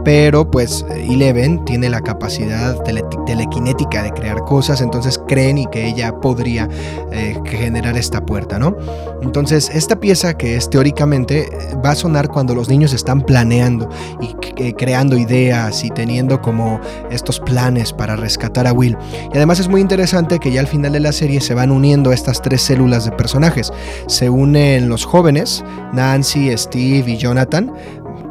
[0.03, 2.77] Pero pues Eleven tiene la capacidad
[3.25, 6.69] telequinética de crear cosas, entonces creen y que ella podría
[7.11, 8.59] eh, generar esta puerta.
[8.59, 8.75] ¿no?
[9.21, 11.49] Entonces, esta pieza que es teóricamente
[11.83, 13.89] va a sonar cuando los niños están planeando
[14.21, 18.97] y eh, creando ideas y teniendo como estos planes para rescatar a Will.
[19.33, 22.11] Y además es muy interesante que ya al final de la serie se van uniendo
[22.11, 23.71] estas tres células de personajes.
[24.07, 25.63] Se unen los jóvenes,
[25.93, 27.73] Nancy, Steve y Jonathan,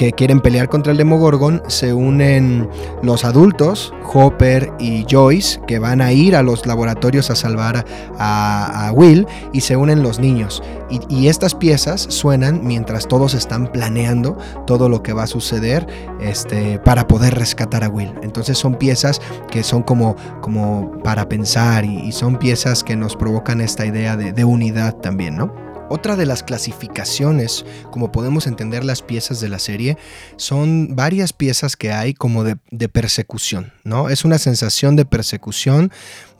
[0.00, 2.70] que quieren pelear contra el Demogorgon, se unen
[3.02, 7.84] los adultos, Hopper y Joyce, que van a ir a los laboratorios a salvar
[8.18, 10.62] a, Will, y se unen los niños.
[11.10, 15.86] Y, estas piezas suenan mientras todos están planeando todo lo que va a suceder
[16.18, 18.14] este, para poder rescatar a Will.
[18.22, 19.20] Entonces son piezas
[19.50, 24.32] que son como, como para pensar y, son piezas que nos provocan esta idea de,
[24.32, 25.69] de unidad también, ¿no?
[25.92, 29.98] Otra de las clasificaciones, como podemos entender las piezas de la serie,
[30.36, 32.56] son varias piezas que hay como de,
[32.88, 34.08] persecución, ¿no?
[34.08, 35.90] Es una sensación de persecución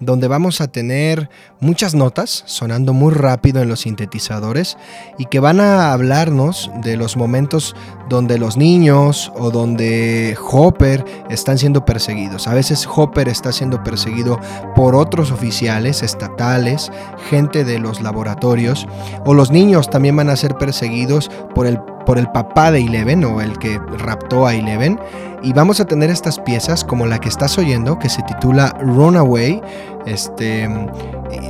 [0.01, 1.29] donde vamos a tener
[1.61, 4.77] muchas notas sonando muy rápido en los sintetizadores
[5.19, 7.77] y que van a hablarnos de los momentos
[8.09, 12.49] donde los niños o donde Hopper están siendo perseguidos.
[12.49, 14.41] A veces Hopper está siendo perseguido
[14.75, 16.91] por otros oficiales estatales,
[17.29, 18.89] gente de los laboratorios
[19.25, 23.25] o los niños también van a ser perseguidos por el, por el papá de Eleven
[23.25, 24.99] o el que raptó a Eleven.
[25.43, 29.63] Y vamos a tener estas piezas como la que estás oyendo, que se titula Runaway,
[30.05, 30.69] este,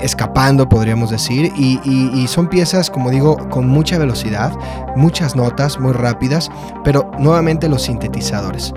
[0.01, 1.53] escapando podríamos decir.
[1.57, 4.53] Y, y son piezas, como digo, con mucha velocidad,
[4.95, 6.51] muchas notas muy rápidas,
[6.85, 8.73] pero nuevamente los sintetizadores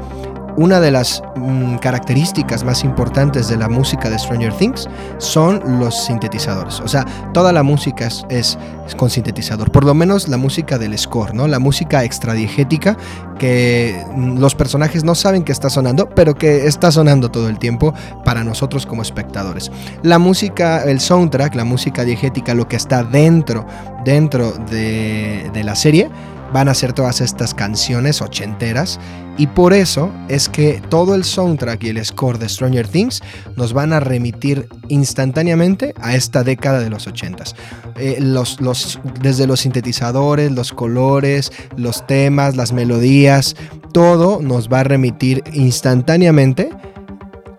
[0.58, 4.88] una de las mm, características más importantes de la música de Stranger Things
[5.18, 6.80] son los sintetizadores.
[6.80, 8.58] O sea, toda la música es,
[8.98, 9.72] con sintetizador.
[9.72, 11.48] Por lo menos la música del score, ¿no?
[11.48, 12.98] La música extradiegética
[13.40, 17.60] que mm, los personajes no saben que está sonando, pero que está sonando todo el
[17.60, 17.94] tiempo
[18.24, 19.72] para nosotros como espectadores.
[20.04, 23.66] La música, el soundtrack, la música diegética, lo que está dentro,
[24.04, 26.10] dentro de, de la serie,
[26.54, 29.00] van a ser todas estas canciones ochenteras
[29.38, 33.22] y por eso es que todo el soundtrack y el score de Stranger Things
[33.56, 37.56] nos van a remitir instantáneamente a esta década de los ochentas.
[37.96, 43.56] Eh, los, los, desde los sintetizadores, los colores, los temas, las melodías,
[43.92, 46.70] todo nos va a remitir instantáneamente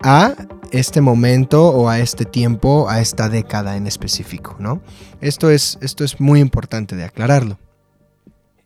[0.01, 0.33] a
[0.71, 4.81] este momento o a este tiempo, a esta década en específico, ¿no?
[5.19, 7.57] Esto es, esto es muy importante de aclararlo.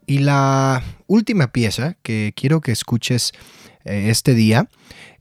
[0.09, 3.31] Y la última pieza que quiero que escuches
[3.85, 4.67] eh, este día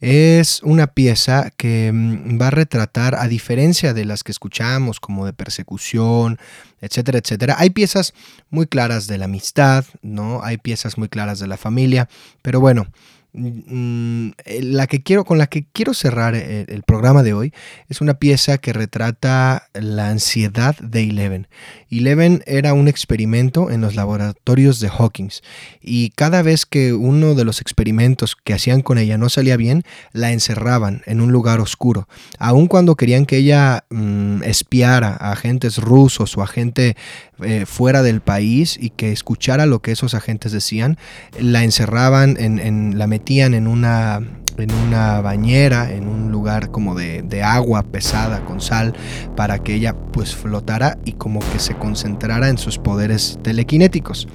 [0.01, 5.27] es una pieza que mm, va a retratar, a diferencia de las que escuchamos, como
[5.27, 6.39] de persecución,
[6.81, 7.57] etcétera, etcétera.
[7.59, 8.15] Hay piezas
[8.49, 10.43] muy claras de la amistad, ¿no?
[10.43, 12.09] Hay piezas muy claras de la familia,
[12.41, 12.87] pero bueno,
[13.33, 17.53] la que quiero, con la que quiero cerrar el, el, programa de hoy
[17.89, 21.47] es una pieza que retrata la ansiedad de Eleven.
[21.91, 25.43] Eleven era un experimento en los laboratorios de Hawkins
[25.81, 29.83] y cada vez que uno de los experimentos que hacían con ella no salía bien,
[30.13, 32.09] la encerraban en un lugar oscuro.
[32.39, 36.97] Aun cuando querían que ella mm, espiara a agentes rusos o a gente
[37.43, 40.99] eh, fuera del país y que escuchara lo que esos agentes decían,
[41.39, 44.21] la encerraban, en, la metían en una,
[44.57, 48.95] en una bañera, en un lugar como de, de, agua pesada con sal,
[49.37, 54.27] para que ella pues flotara y como que se concentrara en sus poderes telequinéticos.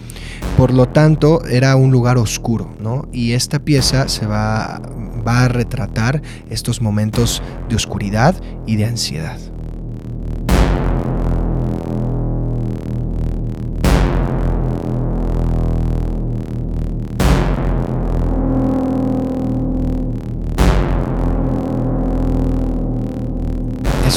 [0.55, 3.07] Por lo tanto, era un lugar oscuro, ¿no?
[3.11, 4.81] Y esta pieza se va,
[5.27, 8.35] va a retratar estos momentos de oscuridad
[8.65, 9.39] y de ansiedad.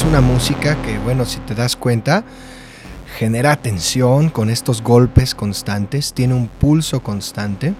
[0.07, 2.23] Una música que, bueno, si te das cuenta,
[3.17, 7.73] genera tensión con estos golpes constantes, tiene un pulso constante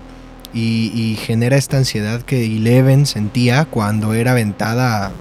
[0.53, 5.11] y, genera esta ansiedad que Eleven sentía cuando era aventada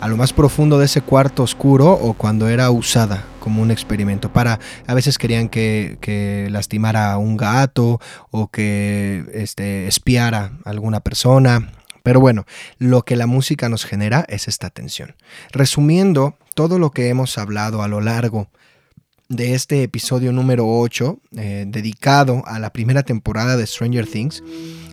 [0.00, 4.32] a lo más profundo de ese cuarto oscuro o cuando era usada como un experimento.
[4.32, 11.00] Para a veces querían que, lastimara a un gato o que este, espiara a alguna
[11.00, 11.72] persona
[12.02, 12.44] pero bueno,
[12.78, 15.14] lo que la música nos genera es esta tensión.
[15.52, 18.48] Resumiendo todo lo que hemos hablado a lo largo
[19.32, 24.42] de este episodio número 8, eh, dedicado a la primera temporada de Stranger Things,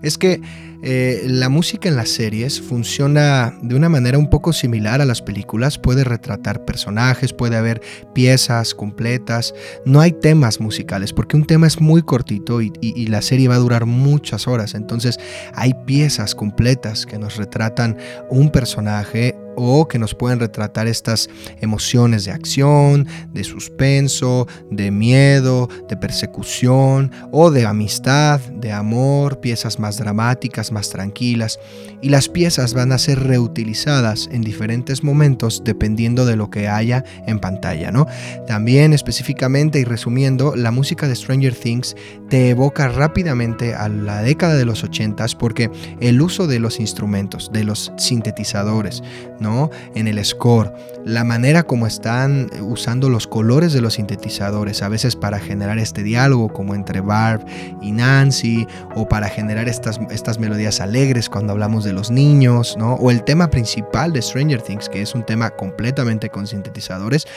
[0.02, 0.42] es que
[0.82, 5.22] eh, la música en las series funciona de una manera un poco similar a las
[5.22, 7.82] películas, puede retratar personajes, puede haber
[8.14, 9.54] piezas completas,
[9.86, 13.56] no hay temas musicales, porque un tema es muy cortito y, y la serie va
[13.56, 15.20] a durar muchas horas, entonces
[15.54, 17.98] hay piezas completas que nos retratan
[18.30, 21.30] un personaje o que nos pueden retratar estas
[21.60, 29.80] emociones de acción, de suspenso, de miedo, de persecución o de amistad, de amor, piezas
[29.80, 31.60] más dramáticas, más tranquilas.
[32.02, 37.04] Y las piezas van a ser reutilizadas en diferentes momentos dependiendo de lo que haya
[37.28, 38.08] en pantalla, ¿no?
[38.48, 41.96] También específicamente y resumiendo, la música de Stranger Things
[42.30, 47.52] te evoca rápidamente a la década de los 80 porque el uso de los instrumentos,
[47.52, 49.04] de los sintetizadores,
[49.40, 49.49] ¿no?
[49.96, 50.74] En el score,
[51.06, 56.04] la manera como están usando los colores de los sintetizadores, a veces para generar este
[56.04, 57.46] diálogo como entre Barb
[57.82, 62.94] y Nancy, o para generar estas, estas melodías alegres cuando hablamos de los niños, ¿no?
[62.96, 67.28] O el tema principal de Stranger Things, que es un tema completamente con sintetizadores,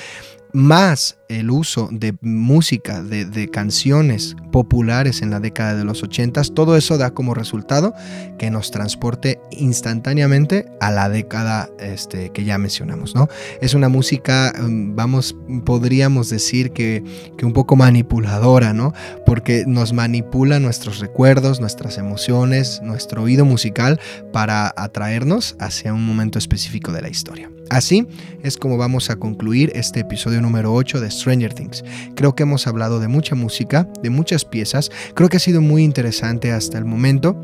[0.52, 6.76] más el uso de música, de, canciones populares en la década de los 80, todo
[6.76, 7.94] eso da como resultado
[8.38, 13.28] que nos transporte instantáneamente a la década este, que ya mencionamos, ¿no?
[13.60, 15.34] Es una música, mm, vamos,
[15.64, 17.02] podríamos decir que,
[17.38, 18.92] que un poco manipuladora, ¿no?
[19.24, 24.00] Porque nos manipula nuestros recuerdos, nuestras emociones, nuestro oído musical
[24.32, 27.50] para atraernos hacia un momento específico de la historia.
[27.72, 28.06] Así
[28.42, 31.82] es como vamos a concluir este episodio número 8 de Stranger Things.
[32.14, 35.82] Creo que hemos hablado de mucha música, de muchas piezas, creo que ha sido muy
[35.82, 37.34] interesante hasta el momento.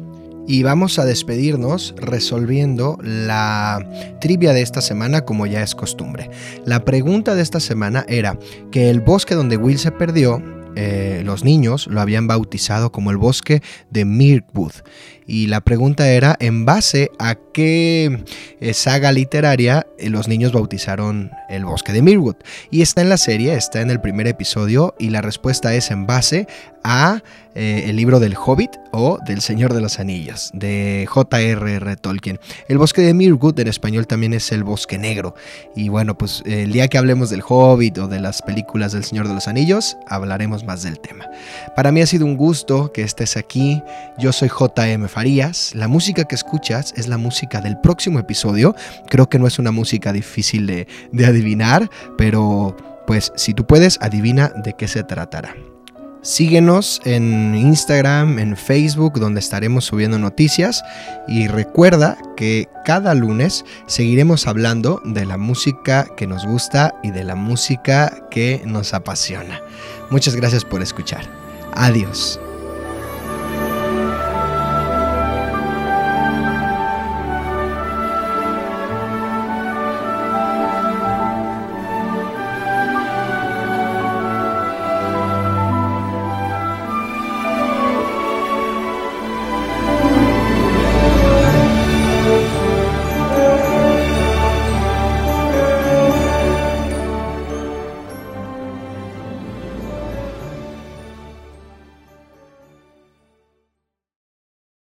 [0.46, 3.86] Y vamos a despedirnos resolviendo la
[4.20, 6.28] trivia de esta semana como ya es costumbre.
[6.66, 8.38] La pregunta de esta semana era
[8.70, 10.42] que el bosque donde Will se perdió
[10.80, 14.72] eh, los niños lo habían bautizado como el bosque de Mirkwood.
[15.30, 18.24] Y la pregunta era, ¿en base a qué
[18.60, 22.36] eh, saga literaria eh, los niños bautizaron el bosque de Mirkwood?
[22.70, 26.06] Y está en la serie, está en el primer episodio, y la respuesta es en
[26.06, 26.48] base
[26.82, 27.22] a
[27.54, 31.96] el libro del Hobbit o del Señor de los Anillos, de J.R.R.
[31.96, 32.38] Tolkien.
[32.68, 35.34] El bosque de Mirkwood en español también es el bosque negro.
[35.74, 39.26] Y bueno, pues el día que hablemos del Hobbit o de las películas del Señor
[39.26, 41.28] de los Anillos, hablaremos más del tema.
[41.74, 43.82] Para mí ha sido un gusto que estés aquí.
[44.18, 45.08] Yo soy JM
[45.74, 48.74] La música que escuchas es la música del próximo episodio.
[49.08, 53.98] Creo que no es una música difícil de, de adivinar, pero pues si tú puedes,
[54.00, 55.54] adivina de qué se tratará.
[56.22, 60.82] Síguenos en Instagram, en Facebook, donde estaremos subiendo noticias.
[61.26, 67.24] Y recuerda que cada lunes seguiremos hablando de la música que nos gusta y de
[67.24, 69.62] la música que nos apasiona.
[70.10, 71.24] Muchas gracias por escuchar.
[71.74, 72.40] Adiós.